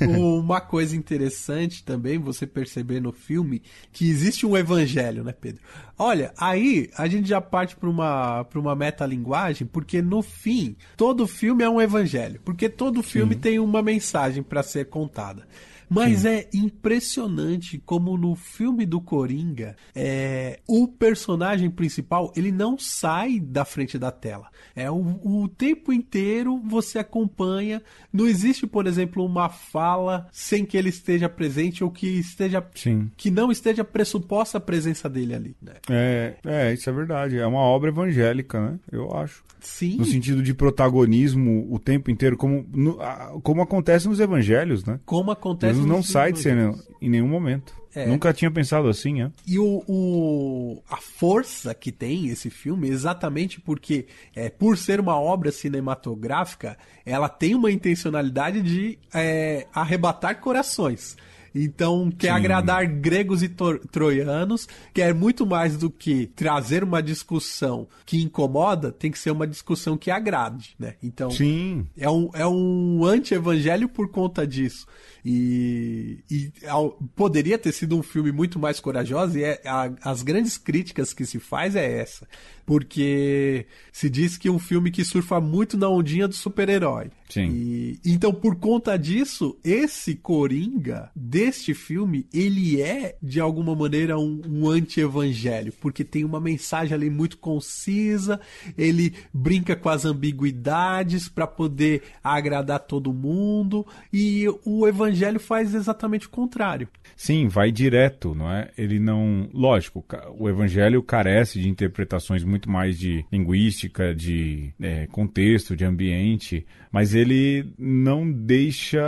[0.00, 5.62] uma coisa interessante também você perceber no filme que existe um evangelho, né, Pedro?
[5.98, 11.26] Olha, aí a gente já parte para uma para uma metalinguagem, porque no fim todo
[11.26, 15.46] filme é um evangelho, porque todo filme tem uma mensagem para ser contada.
[15.88, 23.38] Mas é impressionante como no filme do Coringa, é, o personagem principal ele não sai
[23.40, 24.48] da frente da tela.
[24.74, 27.82] É o, o tempo inteiro você acompanha.
[28.12, 33.10] Não existe, por exemplo, uma fala sem que ele esteja presente ou que esteja Sim.
[33.16, 35.56] que não esteja pressuposta a presença dele ali.
[35.62, 35.74] Né?
[35.90, 37.38] É, é, isso é verdade.
[37.38, 38.78] É uma obra evangélica, né?
[38.90, 39.44] Eu acho.
[39.60, 39.96] Sim.
[39.96, 42.98] No sentido de protagonismo o tempo inteiro, como, no-
[43.42, 45.00] como acontece nos evangelhos, né?
[45.04, 47.74] Como acontece Jesus não sai de cena em nenhum momento.
[47.94, 48.06] É.
[48.06, 49.32] Nunca tinha pensado assim, né?
[49.46, 55.18] E o, o- a força que tem esse filme, exatamente porque, é, por ser uma
[55.18, 61.16] obra cinematográfica, ela tem uma intencionalidade de é, arrebatar corações.
[61.58, 62.32] Então, quer Sim.
[62.34, 63.48] agradar gregos e
[63.90, 69.46] troianos, quer muito mais do que trazer uma discussão que incomoda, tem que ser uma
[69.46, 70.94] discussão que agrade, né?
[71.02, 71.86] Então, Sim.
[71.96, 74.86] é um, é um anti-evangelho por conta disso.
[75.24, 80.22] E, e ao- poderia ter sido um filme muito mais corajoso, e é, a- as
[80.22, 82.28] grandes críticas que se faz é essa.
[82.64, 87.10] Porque se diz que é um filme que surfa muito na ondinha do super-herói.
[87.28, 87.48] Sim.
[87.50, 94.40] E, então, por conta disso, esse Coringa deste filme, ele é, de alguma maneira, um,
[94.48, 98.40] um anti-evangelho, porque tem uma mensagem ali muito concisa,
[98.76, 106.26] ele brinca com as ambiguidades para poder agradar todo mundo, e o evangelho faz exatamente
[106.26, 106.88] o contrário.
[107.16, 108.70] Sim, vai direto, não é?
[108.76, 109.48] Ele não.
[109.52, 110.04] Lógico,
[110.38, 117.14] o evangelho carece de interpretações muito mais de linguística, de é, contexto, de ambiente, mas
[117.16, 119.00] ele não deixa,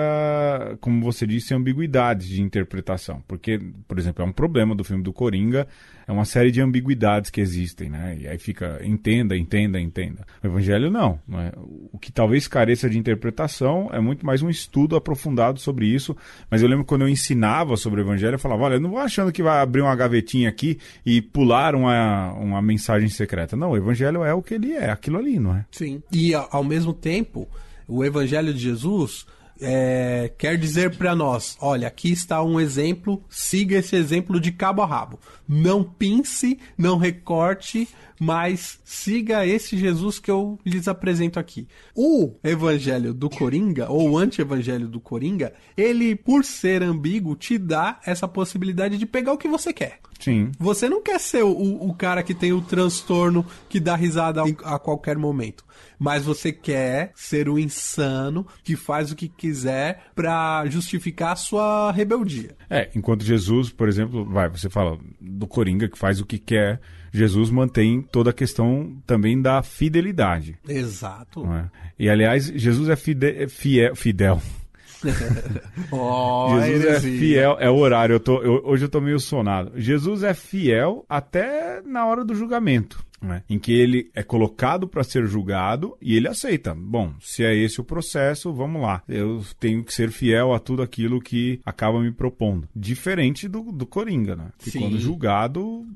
[0.80, 3.22] como você disse, ambiguidades de interpretação.
[3.26, 5.66] Porque, por exemplo, é um problema do filme do Coringa,
[6.08, 8.16] é uma série de ambiguidades que existem, né?
[8.18, 10.24] E aí fica entenda, entenda, entenda.
[10.42, 11.52] O evangelho não, não é?
[11.92, 16.16] O que talvez careça de interpretação é muito mais um estudo aprofundado sobre isso,
[16.50, 19.00] mas eu lembro quando eu ensinava sobre o evangelho, eu falava, olha, eu não vou
[19.00, 23.54] achando que vai abrir uma gavetinha aqui e pular uma, uma mensagem secreta.
[23.54, 25.66] Não, o evangelho é o que ele é, aquilo ali, não é?
[25.70, 26.02] Sim.
[26.10, 27.46] E ao mesmo tempo,
[27.88, 29.26] o Evangelho de Jesus
[29.60, 34.82] é, quer dizer para nós: olha, aqui está um exemplo, siga esse exemplo de cabo
[34.82, 35.18] a rabo.
[35.48, 37.88] Não pince, não recorte,
[38.20, 41.66] mas siga esse Jesus que eu lhes apresento aqui.
[41.94, 48.00] O evangelho do Coringa, ou o anti-evangelho do Coringa, ele, por ser ambíguo, te dá
[48.04, 50.00] essa possibilidade de pegar o que você quer.
[50.18, 50.50] Sim.
[50.58, 54.78] Você não quer ser o, o cara que tem o transtorno que dá risada a
[54.78, 55.64] qualquer momento.
[55.98, 61.92] Mas você quer ser o insano que faz o que quiser pra justificar a sua
[61.92, 62.56] rebeldia.
[62.68, 64.98] É, enquanto Jesus, por exemplo, vai, você fala
[65.28, 66.80] do Coringa que faz o que quer,
[67.12, 70.56] Jesus mantém toda a questão também da fidelidade.
[70.68, 71.44] Exato.
[71.52, 71.66] é?
[71.98, 74.40] E aliás, Jesus é fide- é fiel, fidel.
[75.92, 79.72] Oh, Jesus é fiel, é o horário, eu tô, eu- hoje eu tô meio sonado.
[79.76, 83.42] Jesus é fiel até na hora do julgamento, né?
[83.48, 86.74] em que ele é colocado para ser julgado e ele aceita.
[86.74, 89.02] Bom, se é esse o processo, vamos lá.
[89.08, 92.68] Eu tenho que ser fiel a tudo aquilo que acaba me propondo.
[92.74, 94.48] Diferente do, do Coringa, né?
[94.58, 94.80] Que Sim.
[94.80, 95.86] quando julgado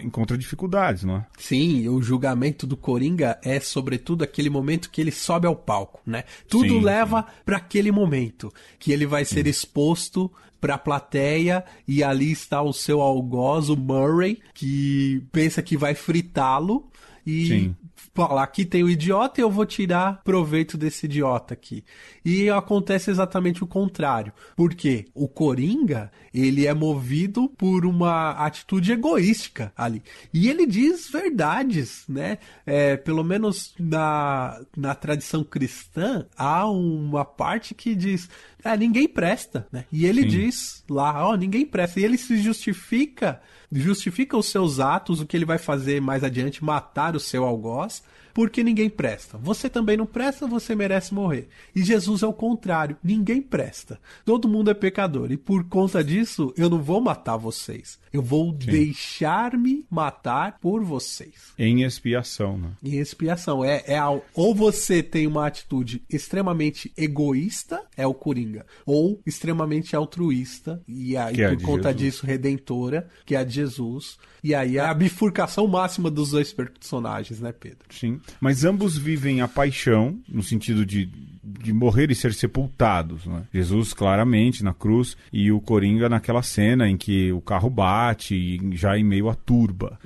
[0.00, 1.26] encontra dificuldades, não é?
[1.38, 6.24] Sim, o julgamento do Coringa é sobretudo aquele momento que ele sobe ao palco, né?
[6.48, 10.30] Tudo Sim, leva pra aquele momento que ele vai ser exposto
[10.60, 16.88] pra plateia e ali está o seu algoz, o Murray, que pensa que vai fritá-lo
[17.26, 17.76] e Sim.
[18.16, 21.84] Fala, aqui tem o idiota e eu vou tirar proveito desse idiota aqui.
[22.24, 24.32] E acontece exatamente o contrário.
[24.56, 30.02] Porque o Coringa, ele é movido por uma atitude egoística ali.
[30.32, 32.38] E ele diz verdades, né?
[32.64, 38.28] É, pelo menos na, na tradição cristã, há uma parte que diz,
[38.64, 39.84] ah, ninguém presta, né?
[39.92, 40.28] E ele Sim.
[40.28, 42.00] diz lá, ó, ninguém presta.
[42.00, 43.40] E ele se justifica,
[43.70, 48.02] justifica os seus atos, o que ele vai fazer mais adiante, matar o seu algoz,
[48.36, 49.38] porque ninguém presta.
[49.38, 51.48] Você também não presta, você merece morrer.
[51.74, 53.98] E Jesus é o contrário, ninguém presta.
[54.26, 55.32] Todo mundo é pecador.
[55.32, 57.98] E por conta disso, eu não vou matar vocês.
[58.12, 61.54] Eu vou deixar-me matar por vocês.
[61.58, 62.72] Em expiação, né?
[62.84, 63.64] Em expiação.
[63.64, 63.98] É, é
[64.34, 71.40] ou você tem uma atitude extremamente egoísta, é o Coringa, ou extremamente altruísta, e aí
[71.40, 71.96] é por conta Jesus.
[71.96, 74.18] disso redentora, que é a de Jesus.
[74.44, 77.88] E aí é a bifurcação máxima dos dois personagens, né, Pedro?
[77.90, 78.20] Sim.
[78.40, 81.08] Mas ambos vivem a paixão, no sentido de,
[81.42, 83.26] de morrer e ser sepultados.
[83.26, 83.42] Né?
[83.52, 88.76] Jesus, claramente, na cruz, e o Coringa naquela cena em que o carro bate, e
[88.76, 89.98] já em meio à turba.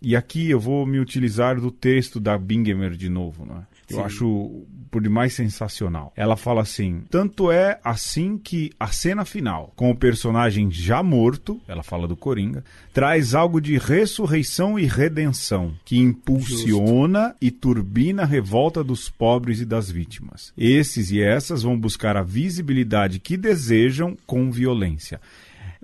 [0.00, 3.44] E aqui eu vou me utilizar do texto da Bingemer de novo.
[3.44, 3.62] Né?
[3.88, 4.02] Eu Sim.
[4.02, 6.12] acho por demais sensacional.
[6.16, 11.60] Ela fala assim: tanto é assim que a cena final, com o personagem já morto,
[11.68, 18.26] ela fala do Coringa, traz algo de ressurreição e redenção, que impulsiona e turbina a
[18.26, 20.52] revolta dos pobres e das vítimas.
[20.56, 25.20] Esses e essas vão buscar a visibilidade que desejam com violência.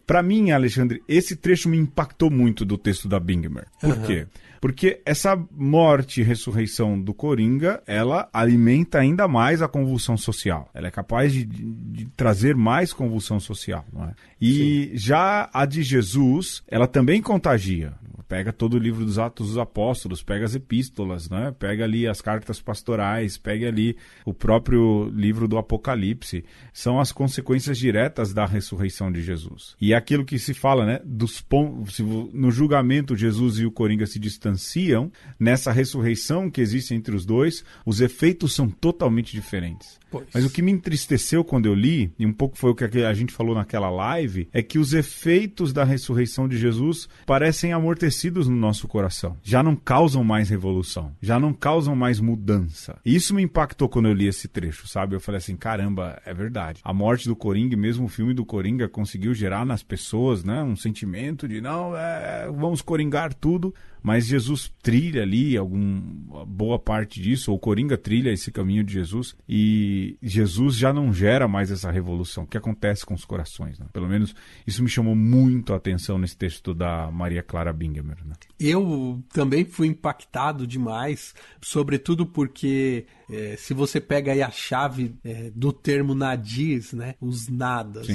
[0.07, 3.66] Para mim, Alexandre, esse trecho me impactou muito do texto da Bingmer.
[3.80, 4.26] Por quê?
[4.61, 10.70] Porque essa morte e ressurreição do Coringa, ela alimenta ainda mais a convulsão social.
[10.72, 13.84] Ela é capaz de, de- trazer mais convulsão social.
[13.92, 14.12] não é?
[14.40, 17.92] E já a de Jesus, ela também contagia.
[18.33, 21.55] Pega todo o livro dos Atos dos Apóstolos, pega as epístolas, né?
[21.59, 26.43] pega ali as cartas pastorais, pega ali o próprio livro do Apocalipse.
[26.72, 29.76] São as consequências diretas da ressurreição de Jesus.
[29.78, 31.01] E é aquilo que se fala, né?
[31.05, 31.85] Dos pon-
[32.33, 35.12] no julgamento, Jesus e o Coringa se distanciam.
[35.39, 40.01] Nessa ressurreição que existe entre os dois, os efeitos são totalmente diferentes.
[40.12, 40.26] Pois.
[40.34, 43.14] Mas o que me entristeceu quando eu li, e um pouco foi o que a
[43.14, 48.56] gente falou naquela live, é que os efeitos da ressurreição de Jesus parecem amortecidos no
[48.56, 49.38] nosso coração.
[49.42, 52.98] Já não causam mais revolução, já não causam mais mudança.
[53.04, 55.16] E isso me impactou quando eu li esse trecho, sabe?
[55.16, 56.80] Eu falei assim, caramba, é verdade.
[56.84, 60.76] A morte do Coringa, mesmo o filme do Coringa, conseguiu gerar nas pessoas, né, um
[60.76, 63.74] sentimento de não, é, vamos coringar tudo.
[64.03, 66.00] Mas Jesus trilha ali algum
[66.46, 71.12] boa parte disso, ou o Coringa trilha esse caminho de Jesus, e Jesus já não
[71.12, 72.44] gera mais essa revolução.
[72.44, 73.78] O que acontece com os corações?
[73.78, 73.86] né?
[73.92, 74.34] Pelo menos
[74.66, 78.18] isso me chamou muito a atenção nesse texto da Maria Clara Bingemer.
[78.24, 78.34] Né?
[78.59, 85.50] Eu também fui impactado demais, sobretudo porque eh, se você pega aí a chave eh,
[85.55, 88.09] do termo nadis, né, os nadas,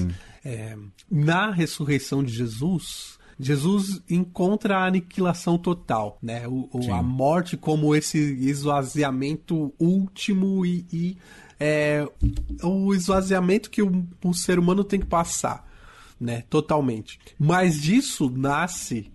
[0.44, 0.78] eh,
[1.10, 7.96] na ressurreição de Jesus, Jesus encontra a aniquilação total, né, o, o- a morte como
[7.96, 11.18] esse esvaziamento último e, e,
[11.60, 12.08] eh,
[12.64, 15.68] o esvaziamento que o, o ser humano tem que passar,
[16.20, 17.20] né, totalmente.
[17.38, 19.12] Mas disso nasce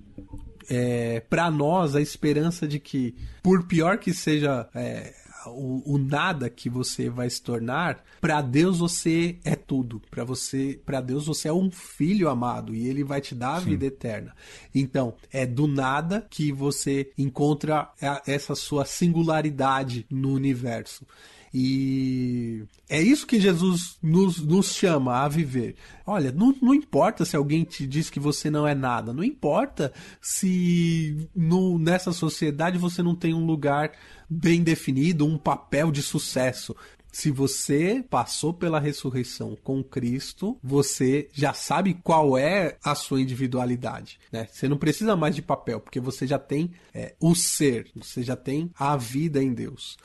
[0.70, 5.12] é, para nós a esperança de que, por pior que seja é,
[5.47, 10.01] o, o nada que você vai se tornar, para Deus você é tudo.
[10.11, 13.61] Para você, para Deus você é um filho amado e ele vai te dar a
[13.61, 13.70] Sim.
[13.70, 14.34] vida eterna.
[14.74, 17.90] Então, é do nada que você encontra
[18.26, 21.07] essa sua singularidade no universo.
[21.55, 25.76] E é isso que Jesus nos, nos chama a viver.
[26.07, 29.92] Olha, não, não importa se alguém te diz que você não é nada, não importa
[30.20, 33.92] se no, nessa sociedade você não tem um lugar
[34.28, 36.74] bem definido, um papel de sucesso.
[37.12, 44.18] Se você passou pela ressurreição com Cristo, você já sabe qual é a sua individualidade.
[44.32, 44.48] Né?
[44.50, 48.34] Você não precisa mais de papel, porque você já tem é, o ser, você já
[48.34, 49.98] tem a vida em Deus.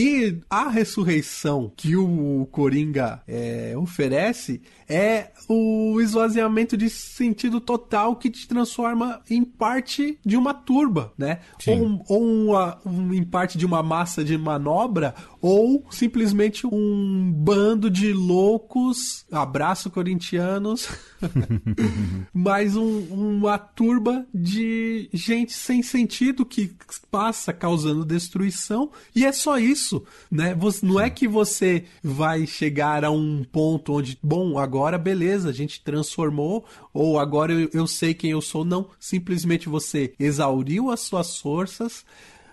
[0.00, 8.30] E a ressurreição que o Coringa é, oferece é o esvaziamento de sentido total que
[8.30, 11.40] te transforma em parte de uma turba, né?
[11.58, 12.00] Sim.
[12.08, 17.90] Ou, ou uma- um- em parte de uma massa de manobra, ou simplesmente um bando
[17.90, 20.88] de loucos, abraço corintianos,
[22.32, 26.72] mais um- uma turba de gente sem sentido que
[27.10, 30.54] passa causando destruição e é só isso, né?
[30.54, 35.52] Você, não é que você vai chegar a um ponto onde, bom, agora beleza, a
[35.52, 41.00] gente transformou ou agora eu, eu sei quem eu sou, não, simplesmente você exauriu as
[41.00, 42.04] suas forças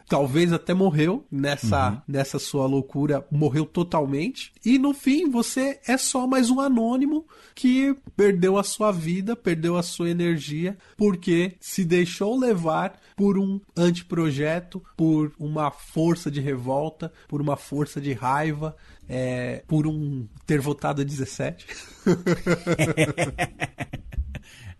[0.07, 4.51] talvez até morreu nessa, nessa sua loucura, morreu totalmente.
[4.63, 9.77] E no fim, você é só mais um anônimo que perdeu a sua vida, perdeu
[9.77, 17.11] a sua energia, porque se deixou levar por um anteprojeto, por uma força de revolta,
[17.27, 18.75] por uma força de raiva,
[19.07, 21.65] é, por um ter votado 17.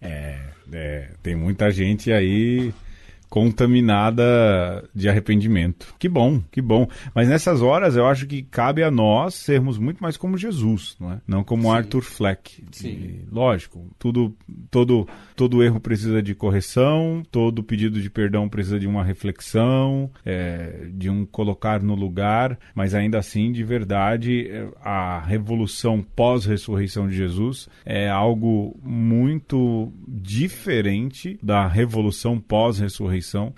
[0.02, 0.40] É,
[0.72, 2.72] é, tem muita gente aí
[3.30, 5.94] contaminada de arrependimento.
[6.00, 6.88] Que bom, que bom.
[7.14, 11.12] Mas nessas horas eu acho que cabe a nós sermos muito mais como Jesus, não
[11.12, 11.22] é?
[11.28, 12.64] Não como Arthur Fleck.
[12.72, 12.88] Sim.
[12.88, 14.36] E, lógico, tudo,
[14.70, 20.88] todo, todo erro precisa de correção, todo pedido de perdão precisa de uma reflexão, é,
[20.94, 27.16] de um colocar no lugar, mas ainda assim, de verdade, é, a revolução pós-ressurreição de
[27.16, 33.15] Jesus é algo muito diferente da revolução pós-ressurreição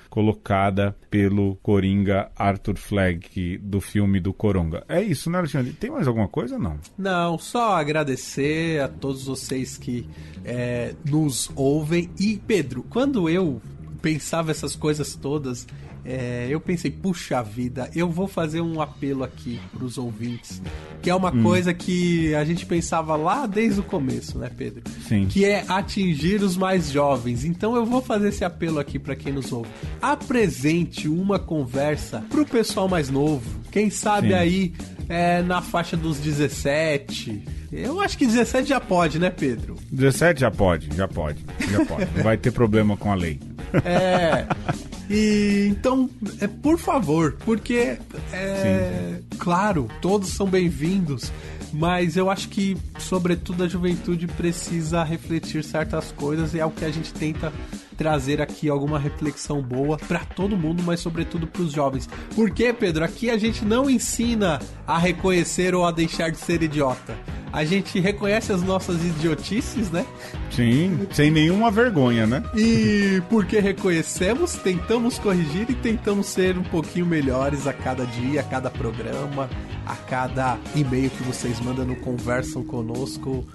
[0.09, 4.83] colocada pelo Coringa Arthur Fleck do filme do Coronga.
[4.87, 5.73] É isso, né, Alexandre?
[5.73, 6.79] Tem mais alguma coisa não?
[6.97, 10.07] Não, só agradecer a todos vocês que
[10.43, 12.09] é, nos ouvem.
[12.19, 13.61] E, Pedro, quando eu
[14.01, 15.67] pensava essas coisas todas,
[16.07, 20.61] é, eu pensei, puxa vida, eu vou fazer um apelo aqui pros ouvintes.
[21.01, 24.83] Que é uma coisa que a gente pensava lá desde o começo, né, Pedro?
[25.05, 25.27] Sim.
[25.27, 27.43] Que é atingir os mais jovens.
[27.43, 29.69] Então eu vou fazer esse apelo aqui para quem nos ouve.
[30.01, 33.59] Apresente uma conversa pro pessoal mais novo.
[33.69, 34.33] Quem sabe Sim.
[34.33, 34.73] aí
[35.09, 37.43] é, na faixa dos 17.
[37.69, 39.75] Eu acho que 17 já pode, né, Pedro?
[39.91, 42.07] 17 já pode, já pode, já pode.
[42.15, 43.41] Não vai ter problema com a lei.
[43.83, 44.47] É.
[45.09, 46.09] E então,
[46.41, 47.97] é, por favor, porque
[48.33, 51.31] é, claro, todos são bem-vindos,
[51.71, 56.83] mas eu acho que, sobretudo, a juventude precisa refletir certas coisas e é o que
[56.83, 57.53] a gente tenta
[57.97, 62.07] trazer aqui alguma reflexão boa pra todo mundo, mas sobretudo pros jovens.
[62.35, 67.15] Porque, Pedro, aqui a gente não ensina a reconhecer ou a deixar de ser idiota.
[67.51, 70.05] A gente reconhece as nossas idiotices, né?
[70.51, 72.43] Sim, sem nenhuma vergonha, né?
[72.55, 78.43] E porque reconhecemos, tentamos corrigir e tentamos ser um pouquinho melhores a cada dia, a
[78.43, 79.49] cada programa,
[79.85, 83.45] a cada e-mail que vocês mandam no conversam conosco,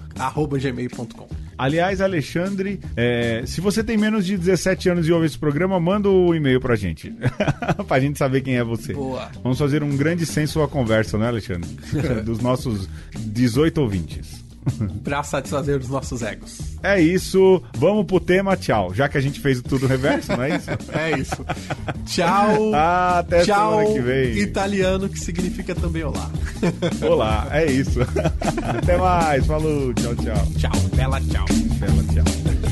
[0.61, 1.29] gmail.com.
[1.57, 6.09] Aliás, Alexandre, é, se você tem menos de 17 anos e ouve esse programa, manda
[6.09, 7.15] o e-mail pra gente.
[7.87, 8.93] pra gente saber quem é você.
[8.93, 9.31] Boa.
[9.43, 11.69] Vamos fazer um grande censo à conversa, né, Alexandre?
[12.25, 14.42] Dos nossos 18 ouvintes.
[15.03, 16.59] Pra satisfazer os nossos egos.
[16.83, 18.95] É isso, vamos pro tema, tchau.
[18.95, 20.71] Já que a gente fez tudo reverso, não é isso?
[20.93, 21.45] É isso.
[22.07, 22.73] Tchau.
[22.75, 24.39] Ah, até Tchau, semana que vem.
[24.39, 26.31] italiano, que significa também olá.
[27.09, 28.01] Olá, é isso.
[28.63, 30.47] Até mais, falou, tchau, tchau.
[30.59, 31.47] Tchau, bela tchau.
[31.79, 32.72] Bela tchau.